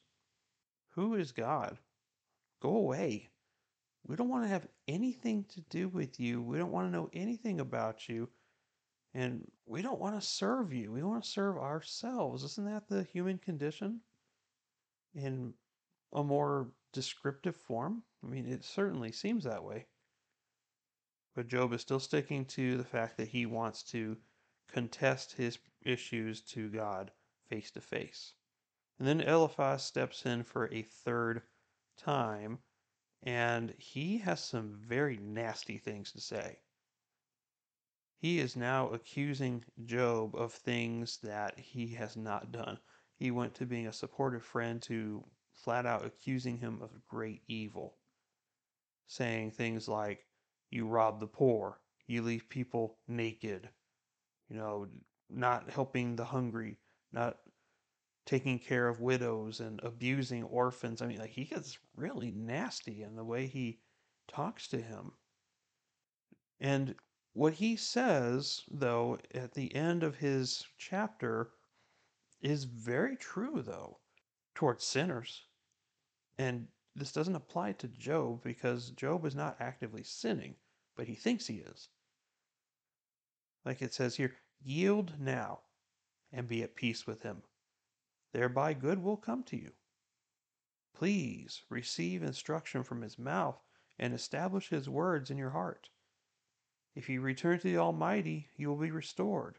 Who 0.91 1.15
is 1.15 1.33
God? 1.33 1.79
Go 2.61 2.77
away. 2.77 3.31
We 4.07 4.17
don't 4.17 4.29
want 4.29 4.45
to 4.45 4.49
have 4.49 4.69
anything 4.89 5.45
to 5.45 5.61
do 5.63 5.89
with 5.89 6.19
you. 6.19 6.43
We 6.43 6.59
don't 6.59 6.73
want 6.73 6.89
to 6.89 6.93
know 6.93 7.09
anything 7.13 7.61
about 7.61 8.09
you. 8.09 8.29
And 9.13 9.51
we 9.67 9.83
don't 9.83 10.01
want 10.01 10.21
to 10.21 10.27
serve 10.27 10.73
you. 10.73 10.93
We 10.93 11.03
want 11.03 11.25
to 11.25 11.31
serve 11.31 11.59
ourselves. 11.59 12.45
Isn't 12.45 12.67
that 12.67 12.89
the 12.89 13.03
human 13.03 13.39
condition 13.39 14.01
in 15.15 15.55
a 16.13 16.23
more 16.23 16.71
descriptive 16.93 17.57
form? 17.57 18.03
I 18.23 18.27
mean, 18.29 18.47
it 18.47 18.65
certainly 18.65 19.11
seems 19.13 19.45
that 19.45 19.65
way. 19.65 19.87
But 21.35 21.49
Job 21.49 21.73
is 21.73 21.81
still 21.81 22.01
sticking 22.01 22.45
to 22.47 22.77
the 22.77 22.85
fact 22.85 23.17
that 23.17 23.29
he 23.29 23.47
wants 23.47 23.83
to 23.85 24.17
contest 24.69 25.33
his 25.33 25.59
issues 25.83 26.43
to 26.43 26.69
God 26.69 27.11
face 27.49 27.71
to 27.73 27.81
face. 27.81 28.35
And 28.99 29.09
then 29.09 29.21
Eliphaz 29.21 29.83
steps 29.83 30.27
in 30.27 30.45
for 30.45 30.73
a 30.73 30.83
third 30.83 31.43
time, 31.97 32.59
and 33.23 33.75
he 33.79 34.19
has 34.19 34.45
some 34.45 34.75
very 34.75 35.17
nasty 35.17 35.79
things 35.79 36.13
to 36.13 36.21
say. 36.21 36.59
He 38.21 38.39
is 38.39 38.55
now 38.55 38.89
accusing 38.91 39.65
Job 39.87 40.37
of 40.37 40.53
things 40.53 41.17
that 41.23 41.59
he 41.59 41.95
has 41.95 42.19
not 42.19 42.53
done. 42.53 42.79
He 43.17 43.31
went 43.31 43.55
to 43.55 43.67
being 43.67 43.87
a 43.87 43.95
supportive 43.95 44.45
friend 44.45 44.83
to 44.83 45.25
flat 45.55 45.87
out 45.87 46.05
accusing 46.05 46.59
him 46.59 46.83
of 46.83 46.91
great 47.09 47.43
evil, 47.49 47.97
saying 49.07 49.53
things 49.53 49.89
like, 49.89 50.27
You 50.69 50.87
rob 50.87 51.19
the 51.19 51.27
poor, 51.27 51.81
you 52.07 52.21
leave 52.21 52.47
people 52.51 52.99
naked, 53.09 53.71
you 54.51 54.57
know, 54.57 54.89
not 55.31 55.71
helping 55.71 56.15
the 56.15 56.27
hungry, 56.27 56.79
not 57.13 57.39
taking 58.27 58.59
care 58.59 58.87
of 58.87 59.01
widows 59.01 59.61
and 59.61 59.81
abusing 59.83 60.45
orphans. 60.45 61.01
I 61.01 61.07
mean, 61.07 61.21
like 61.21 61.31
he 61.31 61.45
gets 61.45 61.79
really 61.97 62.33
nasty 62.33 63.03
in 63.03 63.17
the 63.17 63.25
way 63.25 63.47
he 63.47 63.81
talks 64.29 64.69
to 64.69 64.77
him. 64.79 65.13
And 66.61 66.95
what 67.33 67.55
he 67.55 67.77
says, 67.77 68.63
though, 68.71 69.19
at 69.35 69.55
the 69.55 69.75
end 69.75 70.03
of 70.03 70.17
his 70.17 70.67
chapter 70.79 71.51
is 72.41 72.65
very 72.65 73.17
true, 73.17 73.63
though, 73.63 73.99
towards 74.55 74.85
sinners. 74.85 75.47
And 76.39 76.67
this 76.97 77.13
doesn't 77.13 77.37
apply 77.37 77.73
to 77.73 77.89
Job 77.89 78.43
because 78.43 78.91
Job 78.91 79.25
is 79.25 79.35
not 79.35 79.57
actively 79.61 80.03
sinning, 80.03 80.57
but 80.97 81.07
he 81.07 81.15
thinks 81.15 81.47
he 81.47 81.59
is. 81.59 81.89
Like 83.65 83.83
it 83.83 83.95
says 83.95 84.17
here, 84.17 84.35
yield 84.63 85.13
now 85.21 85.61
and 86.33 86.49
be 86.49 86.63
at 86.63 86.75
peace 86.75 87.07
with 87.07 87.23
him. 87.23 87.43
Thereby 88.33 88.75
good 88.75 89.03
will 89.03 89.17
come 89.17 89.43
to 89.45 89.57
you. 89.57 89.73
Please 90.95 91.63
receive 91.69 92.23
instruction 92.23 92.83
from 92.83 93.03
his 93.03 93.19
mouth 93.19 93.61
and 93.99 94.13
establish 94.15 94.69
his 94.69 94.89
words 94.89 95.31
in 95.31 95.39
your 95.39 95.51
heart. 95.51 95.89
If 96.95 97.09
you 97.09 97.21
return 97.21 97.59
to 97.59 97.69
the 97.69 97.79
Almighty, 97.79 98.49
you 98.57 98.69
will 98.69 98.77
be 98.77 98.91
restored. 98.91 99.59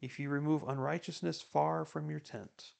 If 0.00 0.18
you 0.18 0.30
remove 0.30 0.62
unrighteousness 0.62 1.42
far 1.42 1.84
from 1.84 2.10
your 2.10 2.20
tent, 2.20 2.74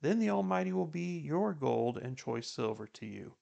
then 0.00 0.18
the 0.18 0.30
Almighty 0.30 0.72
will 0.72 0.86
be 0.86 1.18
your 1.18 1.54
gold 1.54 1.96
and 1.96 2.16
choice 2.16 2.50
silver 2.50 2.86
to 2.88 3.06
you. 3.06 3.36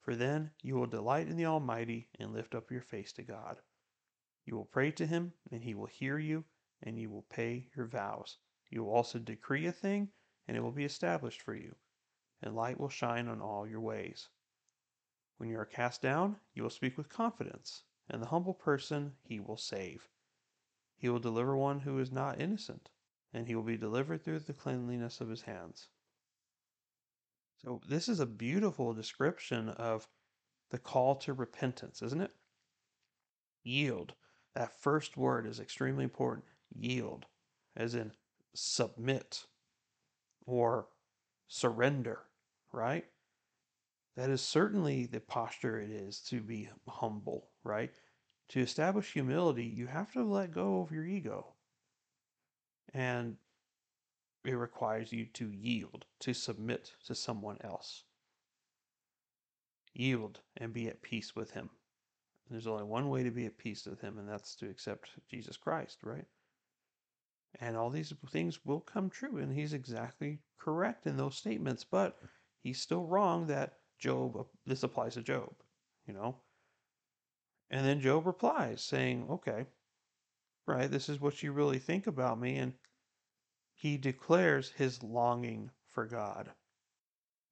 For 0.00 0.16
then 0.16 0.50
you 0.62 0.74
will 0.76 0.86
delight 0.86 1.28
in 1.28 1.36
the 1.36 1.46
Almighty 1.46 2.08
and 2.18 2.32
lift 2.32 2.54
up 2.54 2.70
your 2.70 2.80
face 2.80 3.12
to 3.12 3.22
God. 3.22 3.60
You 4.44 4.56
will 4.56 4.64
pray 4.64 4.90
to 4.92 5.06
him, 5.06 5.34
and 5.50 5.62
he 5.62 5.74
will 5.74 5.86
hear 5.86 6.18
you, 6.18 6.44
and 6.82 6.98
you 6.98 7.10
will 7.10 7.26
pay 7.30 7.68
your 7.76 7.86
vows. 7.86 8.38
You 8.70 8.82
will 8.82 8.92
also 8.92 9.18
decree 9.18 9.66
a 9.66 9.72
thing, 9.72 10.10
and 10.48 10.56
it 10.56 10.60
will 10.60 10.72
be 10.72 10.84
established 10.84 11.42
for 11.42 11.54
you, 11.54 11.76
and 12.40 12.56
light 12.56 12.80
will 12.80 12.88
shine 12.88 13.28
on 13.28 13.40
all 13.40 13.68
your 13.68 13.80
ways. 13.80 14.28
When 15.36 15.48
you 15.48 15.58
are 15.58 15.64
cast 15.64 16.02
down, 16.02 16.40
you 16.54 16.62
will 16.62 16.70
speak 16.70 16.96
with 16.96 17.08
confidence, 17.08 17.84
and 18.12 18.22
the 18.22 18.26
humble 18.26 18.54
person 18.54 19.14
he 19.24 19.40
will 19.40 19.56
save. 19.56 20.08
He 20.96 21.08
will 21.08 21.18
deliver 21.18 21.56
one 21.56 21.80
who 21.80 21.98
is 21.98 22.12
not 22.12 22.40
innocent, 22.40 22.90
and 23.32 23.48
he 23.48 23.56
will 23.56 23.62
be 23.62 23.76
delivered 23.76 24.22
through 24.22 24.40
the 24.40 24.52
cleanliness 24.52 25.20
of 25.20 25.30
his 25.30 25.42
hands. 25.42 25.88
So, 27.64 27.80
this 27.88 28.08
is 28.08 28.20
a 28.20 28.26
beautiful 28.26 28.92
description 28.92 29.70
of 29.70 30.06
the 30.70 30.78
call 30.78 31.16
to 31.16 31.32
repentance, 31.32 32.02
isn't 32.02 32.20
it? 32.20 32.32
Yield. 33.64 34.14
That 34.54 34.80
first 34.80 35.16
word 35.16 35.46
is 35.46 35.58
extremely 35.58 36.04
important. 36.04 36.44
Yield, 36.74 37.26
as 37.74 37.94
in 37.94 38.12
submit 38.54 39.46
or 40.44 40.88
surrender, 41.48 42.20
right? 42.72 43.06
That 44.16 44.28
is 44.28 44.42
certainly 44.42 45.06
the 45.06 45.20
posture 45.20 45.80
it 45.80 45.90
is 45.90 46.20
to 46.28 46.40
be 46.40 46.68
humble, 46.86 47.48
right? 47.64 47.92
To 48.52 48.60
establish 48.60 49.14
humility, 49.14 49.64
you 49.64 49.86
have 49.86 50.12
to 50.12 50.22
let 50.22 50.52
go 50.52 50.82
of 50.82 50.92
your 50.92 51.06
ego. 51.06 51.54
And 52.92 53.38
it 54.44 54.52
requires 54.52 55.10
you 55.10 55.24
to 55.32 55.50
yield, 55.50 56.04
to 56.20 56.34
submit 56.34 56.92
to 57.06 57.14
someone 57.14 57.56
else. 57.64 58.04
Yield 59.94 60.40
and 60.58 60.74
be 60.74 60.86
at 60.88 61.00
peace 61.00 61.34
with 61.34 61.52
Him. 61.52 61.70
There's 62.50 62.66
only 62.66 62.84
one 62.84 63.08
way 63.08 63.22
to 63.22 63.30
be 63.30 63.46
at 63.46 63.56
peace 63.56 63.86
with 63.86 64.02
Him, 64.02 64.18
and 64.18 64.28
that's 64.28 64.54
to 64.56 64.68
accept 64.68 65.08
Jesus 65.30 65.56
Christ, 65.56 66.00
right? 66.02 66.26
And 67.58 67.74
all 67.74 67.88
these 67.88 68.12
things 68.30 68.66
will 68.66 68.80
come 68.80 69.08
true, 69.08 69.38
and 69.38 69.50
He's 69.50 69.72
exactly 69.72 70.40
correct 70.58 71.06
in 71.06 71.16
those 71.16 71.36
statements, 71.36 71.84
but 71.84 72.18
He's 72.62 72.82
still 72.82 73.06
wrong 73.06 73.46
that 73.46 73.78
Job, 73.98 74.46
this 74.66 74.82
applies 74.82 75.14
to 75.14 75.22
Job, 75.22 75.54
you 76.06 76.12
know? 76.12 76.36
And 77.72 77.86
then 77.86 78.02
Job 78.02 78.26
replies, 78.26 78.84
saying, 78.84 79.26
Okay, 79.30 79.64
right, 80.66 80.90
this 80.90 81.08
is 81.08 81.20
what 81.20 81.42
you 81.42 81.52
really 81.52 81.78
think 81.78 82.06
about 82.06 82.38
me. 82.38 82.58
And 82.58 82.74
he 83.74 83.96
declares 83.96 84.70
his 84.70 85.02
longing 85.02 85.70
for 85.88 86.04
God. 86.04 86.52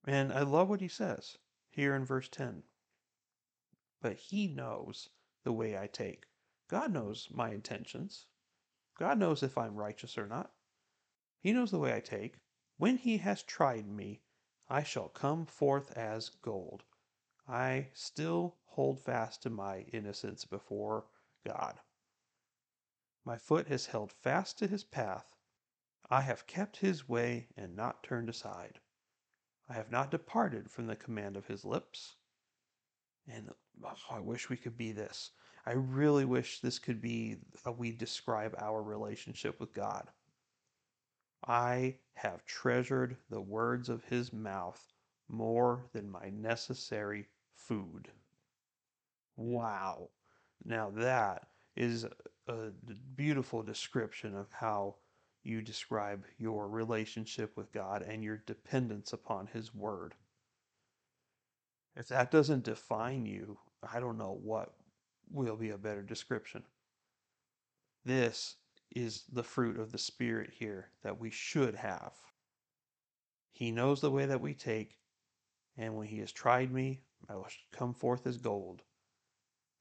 And 0.06 0.30
I 0.30 0.42
love 0.42 0.68
what 0.68 0.82
he 0.82 0.88
says 0.88 1.38
here 1.70 1.96
in 1.96 2.04
verse 2.04 2.28
10. 2.28 2.62
But 4.02 4.16
he 4.16 4.46
knows 4.46 5.08
the 5.42 5.52
way 5.52 5.78
I 5.78 5.86
take. 5.86 6.26
God 6.68 6.92
knows 6.92 7.28
my 7.30 7.50
intentions. 7.50 8.26
God 8.98 9.18
knows 9.18 9.42
if 9.42 9.56
I'm 9.56 9.74
righteous 9.74 10.18
or 10.18 10.26
not. 10.26 10.52
He 11.40 11.54
knows 11.54 11.70
the 11.70 11.78
way 11.78 11.94
I 11.94 12.00
take. 12.00 12.36
When 12.76 12.98
he 12.98 13.16
has 13.18 13.42
tried 13.42 13.88
me, 13.88 14.20
I 14.68 14.82
shall 14.82 15.08
come 15.08 15.46
forth 15.46 15.90
as 15.96 16.28
gold. 16.28 16.84
I 17.52 17.88
still 17.94 18.58
hold 18.64 19.00
fast 19.00 19.42
to 19.42 19.50
my 19.50 19.80
innocence 19.92 20.44
before 20.44 21.06
God. 21.44 21.80
My 23.24 23.38
foot 23.38 23.66
has 23.66 23.86
held 23.86 24.12
fast 24.12 24.56
to 24.58 24.68
his 24.68 24.84
path. 24.84 25.26
I 26.08 26.20
have 26.20 26.46
kept 26.46 26.76
his 26.76 27.08
way 27.08 27.48
and 27.56 27.74
not 27.74 28.04
turned 28.04 28.28
aside. 28.28 28.78
I 29.68 29.72
have 29.72 29.90
not 29.90 30.12
departed 30.12 30.70
from 30.70 30.86
the 30.86 30.94
command 30.94 31.36
of 31.36 31.48
his 31.48 31.64
lips. 31.64 32.14
And 33.26 33.50
oh, 33.82 33.96
I 34.08 34.20
wish 34.20 34.48
we 34.48 34.56
could 34.56 34.76
be 34.76 34.92
this. 34.92 35.32
I 35.66 35.72
really 35.72 36.24
wish 36.24 36.60
this 36.60 36.78
could 36.78 37.00
be 37.00 37.38
how 37.64 37.72
we 37.72 37.90
describe 37.90 38.54
our 38.58 38.80
relationship 38.80 39.58
with 39.58 39.74
God. 39.74 40.08
I 41.44 41.98
have 42.14 42.46
treasured 42.46 43.16
the 43.28 43.40
words 43.40 43.88
of 43.88 44.04
his 44.04 44.32
mouth 44.32 44.92
more 45.28 45.90
than 45.92 46.08
my 46.08 46.30
necessary 46.30 47.26
food. 47.66 48.08
Wow. 49.36 50.10
Now 50.64 50.90
that 50.96 51.48
is 51.76 52.06
a 52.48 52.70
beautiful 53.16 53.62
description 53.62 54.36
of 54.36 54.48
how 54.52 54.96
you 55.42 55.62
describe 55.62 56.24
your 56.38 56.68
relationship 56.68 57.56
with 57.56 57.72
God 57.72 58.02
and 58.02 58.22
your 58.22 58.42
dependence 58.46 59.12
upon 59.12 59.46
his 59.46 59.74
word. 59.74 60.14
If 61.96 62.08
that 62.08 62.30
doesn't 62.30 62.64
define 62.64 63.24
you, 63.26 63.58
I 63.92 64.00
don't 64.00 64.18
know 64.18 64.38
what 64.42 64.74
will 65.30 65.56
be 65.56 65.70
a 65.70 65.78
better 65.78 66.02
description. 66.02 66.62
This 68.04 68.56
is 68.94 69.24
the 69.32 69.42
fruit 69.42 69.78
of 69.78 69.92
the 69.92 69.98
Spirit 69.98 70.50
here 70.52 70.90
that 71.02 71.18
we 71.18 71.30
should 71.30 71.74
have. 71.74 72.12
He 73.52 73.70
knows 73.70 74.00
the 74.00 74.10
way 74.10 74.26
that 74.26 74.40
we 74.40 74.54
take, 74.54 74.98
and 75.76 75.96
when 75.96 76.06
He 76.06 76.18
has 76.18 76.32
tried 76.32 76.72
me, 76.72 77.02
I 77.28 77.36
will 77.36 77.48
come 77.70 77.94
forth 77.94 78.26
as 78.26 78.38
gold. 78.38 78.82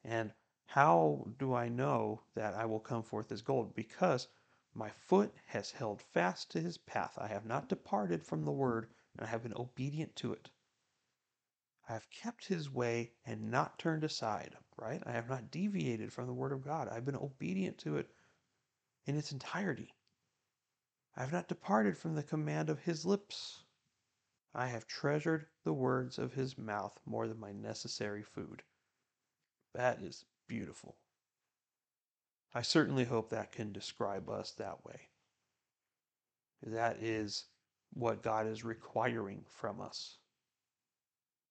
And 0.03 0.33
how 0.65 1.27
do 1.37 1.53
I 1.53 1.69
know 1.69 2.21
that 2.35 2.53
I 2.53 2.65
will 2.65 2.79
come 2.79 3.03
forth 3.03 3.31
as 3.31 3.41
gold? 3.41 3.73
Because 3.73 4.27
my 4.73 4.89
foot 4.89 5.33
has 5.47 5.71
held 5.71 6.01
fast 6.01 6.51
to 6.51 6.59
His 6.59 6.77
path. 6.77 7.17
I 7.17 7.27
have 7.27 7.45
not 7.45 7.69
departed 7.69 8.23
from 8.23 8.45
the 8.45 8.51
word, 8.51 8.87
and 9.13 9.25
I 9.25 9.29
have 9.29 9.43
been 9.43 9.55
obedient 9.55 10.15
to 10.17 10.33
it. 10.33 10.49
I 11.89 11.93
have 11.93 12.09
kept 12.11 12.45
his 12.45 12.69
way 12.69 13.13
and 13.25 13.49
not 13.49 13.79
turned 13.79 14.03
aside, 14.03 14.55
right? 14.77 15.01
I 15.07 15.11
have 15.13 15.27
not 15.27 15.49
deviated 15.49 16.13
from 16.13 16.27
the 16.27 16.33
word 16.33 16.51
of 16.51 16.63
God. 16.63 16.87
I've 16.87 17.05
been 17.05 17.15
obedient 17.15 17.79
to 17.79 17.97
it 17.97 18.11
in 19.05 19.17
its 19.17 19.31
entirety. 19.31 19.95
I 21.15 21.21
have 21.21 21.31
not 21.31 21.47
departed 21.47 21.97
from 21.97 22.13
the 22.13 22.21
command 22.21 22.69
of 22.69 22.79
his 22.79 23.07
lips. 23.07 23.63
I 24.53 24.67
have 24.67 24.87
treasured 24.87 25.47
the 25.63 25.73
words 25.73 26.17
of 26.17 26.33
his 26.33 26.57
mouth 26.57 26.99
more 27.05 27.27
than 27.27 27.39
my 27.39 27.51
necessary 27.51 28.23
food. 28.23 28.63
That 29.73 30.01
is 30.01 30.25
beautiful. 30.47 30.97
I 32.53 32.63
certainly 32.63 33.05
hope 33.05 33.29
that 33.29 33.51
can 33.51 33.71
describe 33.71 34.29
us 34.29 34.51
that 34.53 34.83
way. 34.83 35.09
That 36.63 36.97
is 36.97 37.45
what 37.93 38.23
God 38.23 38.47
is 38.47 38.63
requiring 38.63 39.45
from 39.47 39.79
us. 39.79 40.17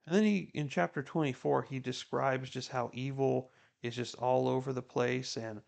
And 0.07 0.15
then 0.15 0.25
he, 0.25 0.51
in 0.55 0.69
chapter 0.69 1.03
24, 1.03 1.63
he 1.63 1.79
describes 1.79 2.51
just 2.51 2.71
how 2.71 2.91
evil 2.93 3.53
is 3.83 3.95
just 3.95 4.17
all 4.17 4.49
over 4.49 4.73
the 4.73 4.83
place 4.83 5.37
and 5.37 5.63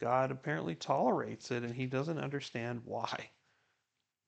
God 0.00 0.30
apparently 0.30 0.74
tolerates 0.74 1.50
it 1.50 1.62
and 1.62 1.74
he 1.74 1.86
doesn't 1.86 2.18
understand 2.18 2.82
why. 2.84 3.30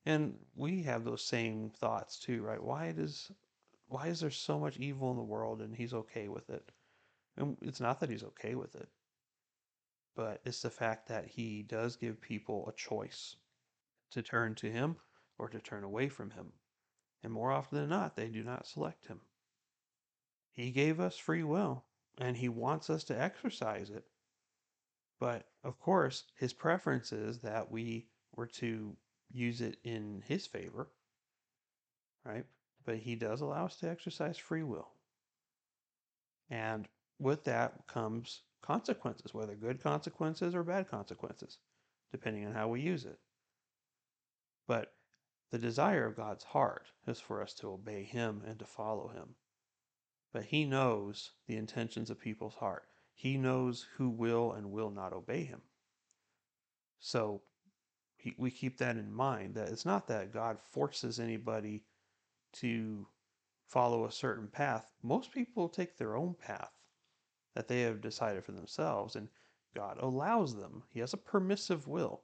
And 0.05 0.35
we 0.55 0.83
have 0.83 1.03
those 1.03 1.23
same 1.23 1.69
thoughts 1.69 2.19
too, 2.19 2.41
right? 2.41 2.61
Why 2.61 2.91
does 2.91 3.31
why 3.87 4.07
is 4.07 4.19
there 4.19 4.31
so 4.31 4.59
much 4.59 4.77
evil 4.77 5.11
in 5.11 5.17
the 5.17 5.23
world 5.23 5.61
and 5.61 5.75
he's 5.75 5.93
okay 5.93 6.27
with 6.27 6.49
it? 6.49 6.71
And 7.37 7.57
it's 7.61 7.79
not 7.79 7.99
that 7.99 8.09
he's 8.09 8.23
okay 8.23 8.55
with 8.55 8.75
it, 8.75 8.89
but 10.15 10.41
it's 10.45 10.61
the 10.61 10.69
fact 10.69 11.07
that 11.07 11.27
he 11.27 11.63
does 11.63 11.95
give 11.95 12.19
people 12.19 12.67
a 12.67 12.73
choice 12.73 13.35
to 14.11 14.21
turn 14.21 14.55
to 14.55 14.71
him 14.71 14.97
or 15.37 15.47
to 15.49 15.59
turn 15.59 15.83
away 15.83 16.09
from 16.09 16.31
him. 16.31 16.51
And 17.23 17.31
more 17.31 17.51
often 17.51 17.79
than 17.79 17.89
not, 17.89 18.15
they 18.15 18.27
do 18.27 18.43
not 18.43 18.67
select 18.67 19.07
him. 19.07 19.21
He 20.57 20.71
gave 20.71 20.99
us 20.99 21.19
free 21.19 21.43
will, 21.43 21.85
and 22.17 22.35
He 22.35 22.49
wants 22.49 22.89
us 22.89 23.03
to 23.05 23.21
exercise 23.21 23.91
it. 23.91 24.05
But 25.19 25.51
of 25.63 25.79
course, 25.79 26.23
His 26.35 26.51
preference 26.51 27.13
is 27.13 27.41
that 27.41 27.69
we 27.69 28.07
were 28.35 28.47
to 28.47 28.97
use 29.31 29.61
it 29.61 29.77
in 29.83 30.23
His 30.27 30.47
favor, 30.47 30.87
right? 32.25 32.45
But 32.85 32.97
He 32.97 33.15
does 33.15 33.41
allow 33.41 33.65
us 33.65 33.77
to 33.77 33.89
exercise 33.89 34.37
free 34.37 34.63
will. 34.63 34.89
And 36.49 36.87
with 37.19 37.43
that 37.45 37.87
comes 37.87 38.41
consequences, 38.61 39.33
whether 39.33 39.55
good 39.55 39.81
consequences 39.81 40.55
or 40.55 40.63
bad 40.63 40.89
consequences, 40.89 41.57
depending 42.11 42.45
on 42.45 42.53
how 42.53 42.67
we 42.69 42.81
use 42.81 43.05
it. 43.05 43.19
But 44.67 44.93
the 45.51 45.59
desire 45.59 46.05
of 46.05 46.17
God's 46.17 46.43
heart 46.43 46.87
is 47.07 47.19
for 47.19 47.41
us 47.41 47.53
to 47.55 47.71
obey 47.71 48.03
Him 48.03 48.43
and 48.45 48.59
to 48.59 48.65
follow 48.65 49.09
Him. 49.09 49.35
But 50.33 50.45
he 50.45 50.65
knows 50.65 51.31
the 51.47 51.55
intentions 51.55 52.09
of 52.09 52.19
people's 52.19 52.55
heart. 52.55 52.87
He 53.13 53.37
knows 53.37 53.87
who 53.95 54.09
will 54.09 54.51
and 54.51 54.71
will 54.71 54.91
not 54.91 55.13
obey 55.13 55.45
him. 55.45 55.61
So 56.99 57.41
we 58.37 58.51
keep 58.51 58.77
that 58.77 58.97
in 58.97 59.11
mind 59.11 59.55
that 59.55 59.69
it's 59.69 59.85
not 59.85 60.07
that 60.07 60.33
God 60.33 60.59
forces 60.59 61.19
anybody 61.19 61.83
to 62.53 63.07
follow 63.67 64.05
a 64.05 64.11
certain 64.11 64.47
path. 64.47 64.91
Most 65.03 65.31
people 65.31 65.69
take 65.69 65.97
their 65.97 66.15
own 66.15 66.33
path 66.33 66.71
that 67.55 67.67
they 67.67 67.81
have 67.81 68.01
decided 68.01 68.43
for 68.43 68.51
themselves, 68.51 69.15
and 69.15 69.27
God 69.75 69.97
allows 69.99 70.55
them. 70.55 70.83
He 70.89 70.99
has 70.99 71.13
a 71.13 71.17
permissive 71.17 71.87
will. 71.87 72.23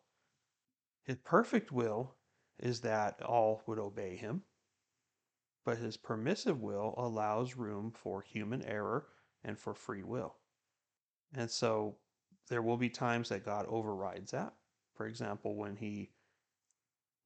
His 1.04 1.18
perfect 1.18 1.72
will 1.72 2.16
is 2.60 2.82
that 2.82 3.22
all 3.22 3.62
would 3.68 3.80
obey 3.80 4.16
him, 4.16 4.44
but 5.66 5.78
his 5.78 5.98
permissive 5.98 6.62
will 6.62 6.94
allows 6.98 7.58
room 7.58 7.92
for 7.92 8.22
human 8.22 8.64
error 8.64 9.08
and 9.44 9.58
for 9.58 9.74
free 9.74 10.04
will. 10.04 10.36
And 11.36 11.50
so 11.50 11.98
there 12.50 12.62
will 12.62 12.78
be 12.78 12.90
times 12.90 13.30
that 13.30 13.46
God 13.46 13.66
overrides 13.68 14.32
that. 14.32 14.54
For 14.96 15.08
example, 15.08 15.56
when 15.56 15.76
he 15.76 16.12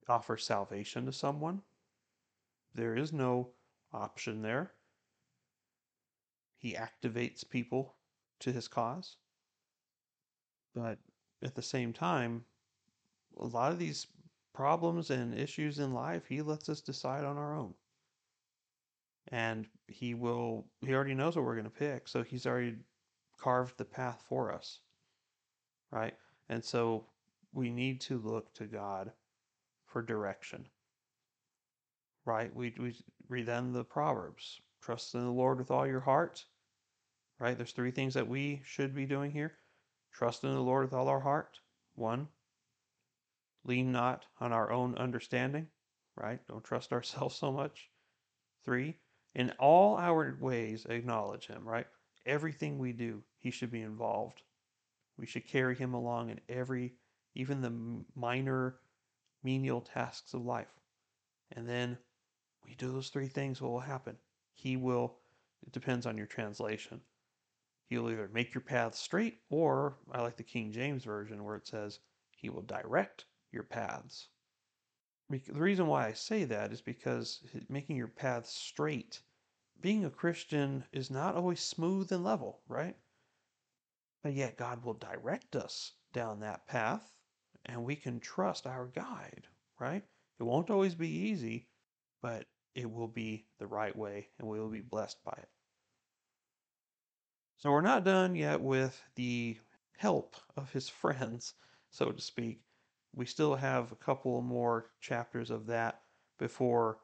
offers 0.08 0.44
salvation 0.44 1.06
to 1.06 1.12
someone, 1.12 1.62
there 2.74 2.96
is 2.96 3.12
no 3.12 3.50
option 3.92 4.42
there. 4.42 4.72
He 6.56 6.74
activates 6.74 7.48
people 7.48 7.94
to 8.40 8.52
his 8.52 8.68
cause. 8.68 9.16
But 10.74 10.98
at 11.42 11.54
the 11.54 11.62
same 11.62 11.92
time, 11.92 12.44
a 13.38 13.46
lot 13.46 13.72
of 13.72 13.78
these 13.78 14.06
problems 14.54 15.10
and 15.10 15.34
issues 15.34 15.78
in 15.78 15.92
life, 15.92 16.26
he 16.26 16.42
lets 16.42 16.68
us 16.68 16.80
decide 16.80 17.24
on 17.24 17.36
our 17.36 17.54
own 17.56 17.74
and 19.30 19.66
he 19.86 20.14
will 20.14 20.66
he 20.80 20.94
already 20.94 21.14
knows 21.14 21.36
what 21.36 21.44
we're 21.44 21.54
going 21.54 21.64
to 21.64 21.70
pick 21.70 22.08
so 22.08 22.22
he's 22.22 22.46
already 22.46 22.76
carved 23.38 23.76
the 23.76 23.84
path 23.84 24.24
for 24.28 24.52
us 24.52 24.80
right 25.90 26.14
and 26.48 26.64
so 26.64 27.04
we 27.52 27.70
need 27.70 28.00
to 28.00 28.18
look 28.18 28.52
to 28.54 28.64
god 28.66 29.12
for 29.86 30.02
direction 30.02 30.66
right? 32.24 32.54
We, 32.54 32.74
we 32.78 32.94
read 33.30 33.46
then 33.46 33.72
the 33.72 33.84
proverbs 33.84 34.60
trust 34.82 35.14
in 35.14 35.24
the 35.24 35.30
lord 35.30 35.58
with 35.58 35.70
all 35.70 35.86
your 35.86 36.00
heart 36.00 36.44
right? 37.40 37.56
There's 37.56 37.72
three 37.72 37.92
things 37.92 38.14
that 38.14 38.28
we 38.28 38.60
should 38.64 38.94
be 38.94 39.06
doing 39.06 39.30
here. 39.30 39.54
Trust 40.12 40.42
in 40.42 40.52
the 40.52 40.60
lord 40.60 40.84
with 40.84 40.92
all 40.92 41.08
our 41.08 41.20
heart. 41.20 41.60
One 41.94 42.28
lean 43.64 43.92
not 43.92 44.26
on 44.40 44.52
our 44.52 44.70
own 44.72 44.96
understanding 44.96 45.68
right? 46.20 46.40
Don't 46.48 46.64
trust 46.64 46.92
ourselves 46.92 47.36
so 47.36 47.52
much. 47.52 47.90
Three 48.64 48.96
in 49.34 49.52
all 49.58 49.96
our 49.96 50.36
ways, 50.40 50.86
acknowledge 50.88 51.46
him, 51.46 51.66
right? 51.66 51.86
Everything 52.26 52.78
we 52.78 52.92
do, 52.92 53.22
he 53.38 53.50
should 53.50 53.70
be 53.70 53.82
involved. 53.82 54.42
We 55.16 55.26
should 55.26 55.46
carry 55.46 55.76
him 55.76 55.94
along 55.94 56.30
in 56.30 56.40
every, 56.48 56.94
even 57.38 57.60
the 57.60 58.04
minor, 58.16 58.80
menial 59.44 59.80
tasks 59.80 60.34
of 60.34 60.44
life. 60.44 60.80
And 61.52 61.68
then 61.68 61.96
we 62.64 62.74
do 62.74 62.90
those 62.90 63.10
three 63.10 63.28
things, 63.28 63.62
what 63.62 63.70
will 63.70 63.78
happen? 63.78 64.16
He 64.54 64.76
will, 64.76 65.14
it 65.64 65.72
depends 65.72 66.04
on 66.04 66.18
your 66.18 66.26
translation. 66.26 67.00
He'll 67.86 68.10
either 68.10 68.28
make 68.32 68.52
your 68.52 68.62
path 68.62 68.96
straight, 68.96 69.38
or 69.50 69.96
I 70.10 70.20
like 70.20 70.36
the 70.36 70.42
King 70.42 70.72
James 70.72 71.04
Version 71.04 71.44
where 71.44 71.54
it 71.54 71.68
says, 71.68 72.00
He 72.32 72.50
will 72.50 72.62
direct 72.62 73.24
your 73.52 73.62
paths. 73.62 74.26
The 75.30 75.40
reason 75.52 75.86
why 75.86 76.08
I 76.08 76.14
say 76.14 76.42
that 76.42 76.72
is 76.72 76.80
because 76.80 77.40
making 77.68 77.96
your 77.96 78.08
path 78.08 78.46
straight 78.46 79.22
being 79.80 80.04
a 80.04 80.10
Christian 80.10 80.84
is 80.92 81.08
not 81.08 81.36
always 81.36 81.60
smooth 81.60 82.10
and 82.10 82.24
level, 82.24 82.62
right? 82.66 82.96
But 84.24 84.32
yet 84.32 84.56
God 84.56 84.82
will 84.82 84.94
direct 84.94 85.54
us 85.54 85.92
down 86.12 86.40
that 86.40 86.66
path 86.66 87.14
and 87.66 87.84
we 87.84 87.96
can 87.96 88.20
trust 88.20 88.66
our 88.66 88.86
guide, 88.86 89.46
right? 89.78 90.04
It 90.38 90.42
won't 90.42 90.70
always 90.70 90.94
be 90.94 91.08
easy, 91.08 91.68
but 92.22 92.46
it 92.74 92.90
will 92.90 93.08
be 93.08 93.46
the 93.58 93.66
right 93.66 93.96
way 93.96 94.28
and 94.38 94.48
we 94.48 94.60
will 94.60 94.68
be 94.68 94.80
blessed 94.80 95.22
by 95.24 95.36
it. 95.36 95.48
So 97.58 97.70
we're 97.70 97.80
not 97.80 98.04
done 98.04 98.36
yet 98.36 98.60
with 98.60 99.02
the 99.16 99.56
help 99.96 100.36
of 100.56 100.70
his 100.72 100.88
friends, 100.88 101.54
so 101.90 102.10
to 102.10 102.20
speak. 102.20 102.60
We 103.14 103.26
still 103.26 103.56
have 103.56 103.90
a 103.90 103.96
couple 103.96 104.40
more 104.42 104.90
chapters 105.00 105.50
of 105.50 105.66
that 105.66 106.02
before 106.38 106.98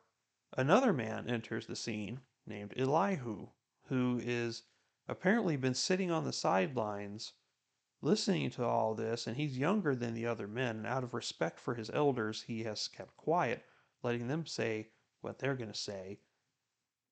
Another 0.57 0.93
man 0.93 1.29
enters 1.29 1.67
the 1.67 1.75
scene 1.75 2.21
named 2.47 2.75
Elihu, 2.77 3.49
who 3.87 4.21
is 4.23 4.63
apparently 5.09 5.57
been 5.57 5.75
sitting 5.75 6.13
on 6.13 6.23
the 6.23 6.33
sidelines 6.33 7.33
listening 8.05 8.51
to 8.51 8.63
all 8.63 8.95
this, 8.95 9.27
and 9.27 9.35
he's 9.35 9.57
younger 9.57 9.97
than 9.97 10.13
the 10.13 10.27
other 10.27 10.47
men, 10.47 10.77
and 10.77 10.87
out 10.87 11.03
of 11.03 11.15
respect 11.15 11.59
for 11.59 11.75
his 11.75 11.89
elders, 11.89 12.43
he 12.43 12.63
has 12.63 12.87
kept 12.87 13.17
quiet, 13.17 13.65
letting 14.03 14.29
them 14.29 14.45
say 14.45 14.87
what 15.23 15.39
they're 15.39 15.57
going 15.57 15.73
to 15.73 15.79
say. 15.79 16.19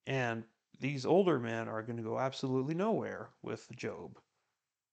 And 0.07 0.45
these 0.79 1.07
older 1.07 1.39
men 1.39 1.67
are 1.67 1.83
going 1.83 1.97
to 1.97 2.03
go 2.03 2.19
absolutely 2.19 2.75
nowhere 2.75 3.31
with 3.43 3.67
Job. 3.75 4.19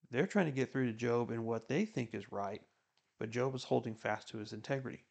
They're 0.09 0.25
trying 0.25 0.45
to 0.45 0.51
get 0.53 0.71
through 0.71 0.85
to 0.87 0.97
Job 0.97 1.31
in 1.31 1.43
what 1.43 1.67
they 1.67 1.83
think 1.83 2.13
is 2.13 2.31
right, 2.31 2.61
but 3.19 3.29
Job 3.29 3.53
is 3.53 3.65
holding 3.65 3.95
fast 3.95 4.29
to 4.29 4.37
his 4.37 4.53
integrity. 4.53 5.03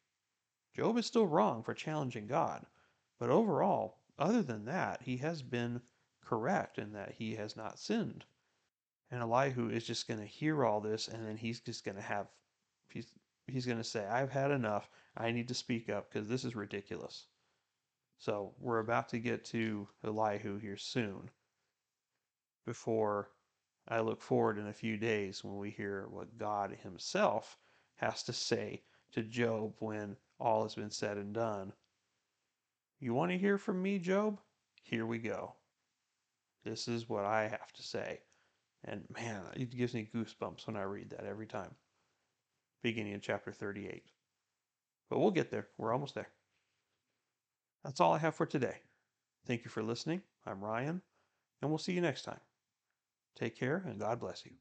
Job 0.75 0.97
is 0.97 1.05
still 1.05 1.27
wrong 1.27 1.63
for 1.63 1.75
challenging 1.75 2.27
God, 2.27 2.65
but 3.19 3.29
overall, 3.29 3.99
other 4.19 4.43
than 4.43 4.65
that, 4.65 5.03
he 5.03 5.19
has 5.19 5.43
been 5.43 5.83
correct 6.25 6.79
in 6.79 6.93
that 6.93 7.13
he 7.13 7.35
has 7.35 7.57
not 7.57 7.79
sinned. 7.79 8.25
And 9.11 9.23
Elihu 9.23 9.71
is 9.71 9.85
just 9.85 10.07
going 10.07 10.21
to 10.21 10.27
hear 10.27 10.65
all 10.65 10.81
this, 10.81 11.09
and 11.09 11.27
then 11.27 11.37
he's 11.37 11.61
just 11.61 11.85
going 11.85 11.97
to 11.97 12.03
have, 12.03 12.27
he's, 12.91 13.07
he's 13.47 13.65
going 13.65 13.79
to 13.79 13.85
say, 13.85 14.07
I've 14.07 14.31
had 14.31 14.51
enough. 14.51 14.91
I 15.17 15.31
need 15.31 15.49
to 15.49 15.55
speak 15.55 15.89
up 15.89 16.11
because 16.11 16.29
this 16.29 16.45
is 16.45 16.55
ridiculous. 16.55 17.27
So 18.19 18.53
we're 18.59 18.81
about 18.81 19.09
to 19.11 19.19
get 19.19 19.45
to 19.47 19.89
Elihu 20.05 20.59
here 20.59 20.77
soon 20.77 21.31
before 22.67 23.31
I 23.89 24.01
look 24.01 24.21
forward 24.21 24.59
in 24.59 24.67
a 24.67 24.73
few 24.73 24.97
days 24.99 25.43
when 25.43 25.57
we 25.57 25.71
hear 25.71 26.07
what 26.11 26.37
God 26.37 26.77
Himself 26.83 27.57
has 27.97 28.23
to 28.25 28.33
say 28.33 28.83
to 29.13 29.23
Job 29.23 29.75
when 29.79 30.17
all 30.39 30.65
has 30.65 30.75
been 30.75 30.91
said 30.91 31.17
and 31.17 31.33
done. 31.33 31.73
You 33.01 33.15
want 33.15 33.31
to 33.31 33.39
hear 33.39 33.57
from 33.57 33.81
me, 33.81 33.99
Job? 33.99 34.39
Here 34.83 35.07
we 35.07 35.19
go. 35.19 35.55
This 36.65 36.89
is 36.89 37.09
what 37.09 37.25
I 37.25 37.49
have 37.49 37.73
to 37.75 37.83
say. 37.83 38.21
And 38.85 39.05
man, 39.15 39.43
it 39.55 39.77
gives 39.77 39.95
me 39.95 40.09
goosebumps 40.15 40.67
when 40.67 40.77
I 40.77 40.83
read 40.83 41.11
that 41.11 41.25
every 41.25 41.47
time. 41.47 41.75
Beginning 42.83 43.15
of 43.15 43.23
chapter 43.23 43.53
38. 43.53 44.05
But 45.11 45.19
we'll 45.19 45.31
get 45.31 45.51
there. 45.51 45.69
We're 45.79 45.93
almost 45.93 46.15
there. 46.15 46.29
That's 47.85 48.01
all 48.01 48.13
I 48.13 48.19
have 48.19 48.35
for 48.35 48.47
today. 48.47 48.77
Thank 49.47 49.65
you 49.65 49.71
for 49.71 49.83
listening. 49.83 50.23
I'm 50.47 50.63
Ryan, 50.63 51.01
and 51.61 51.71
we'll 51.71 51.79
see 51.79 51.93
you 51.93 52.01
next 52.01 52.23
time. 52.23 52.41
Take 53.37 53.59
care, 53.59 53.83
and 53.87 53.99
God 53.99 54.21
bless 54.21 54.45
you. 54.45 54.53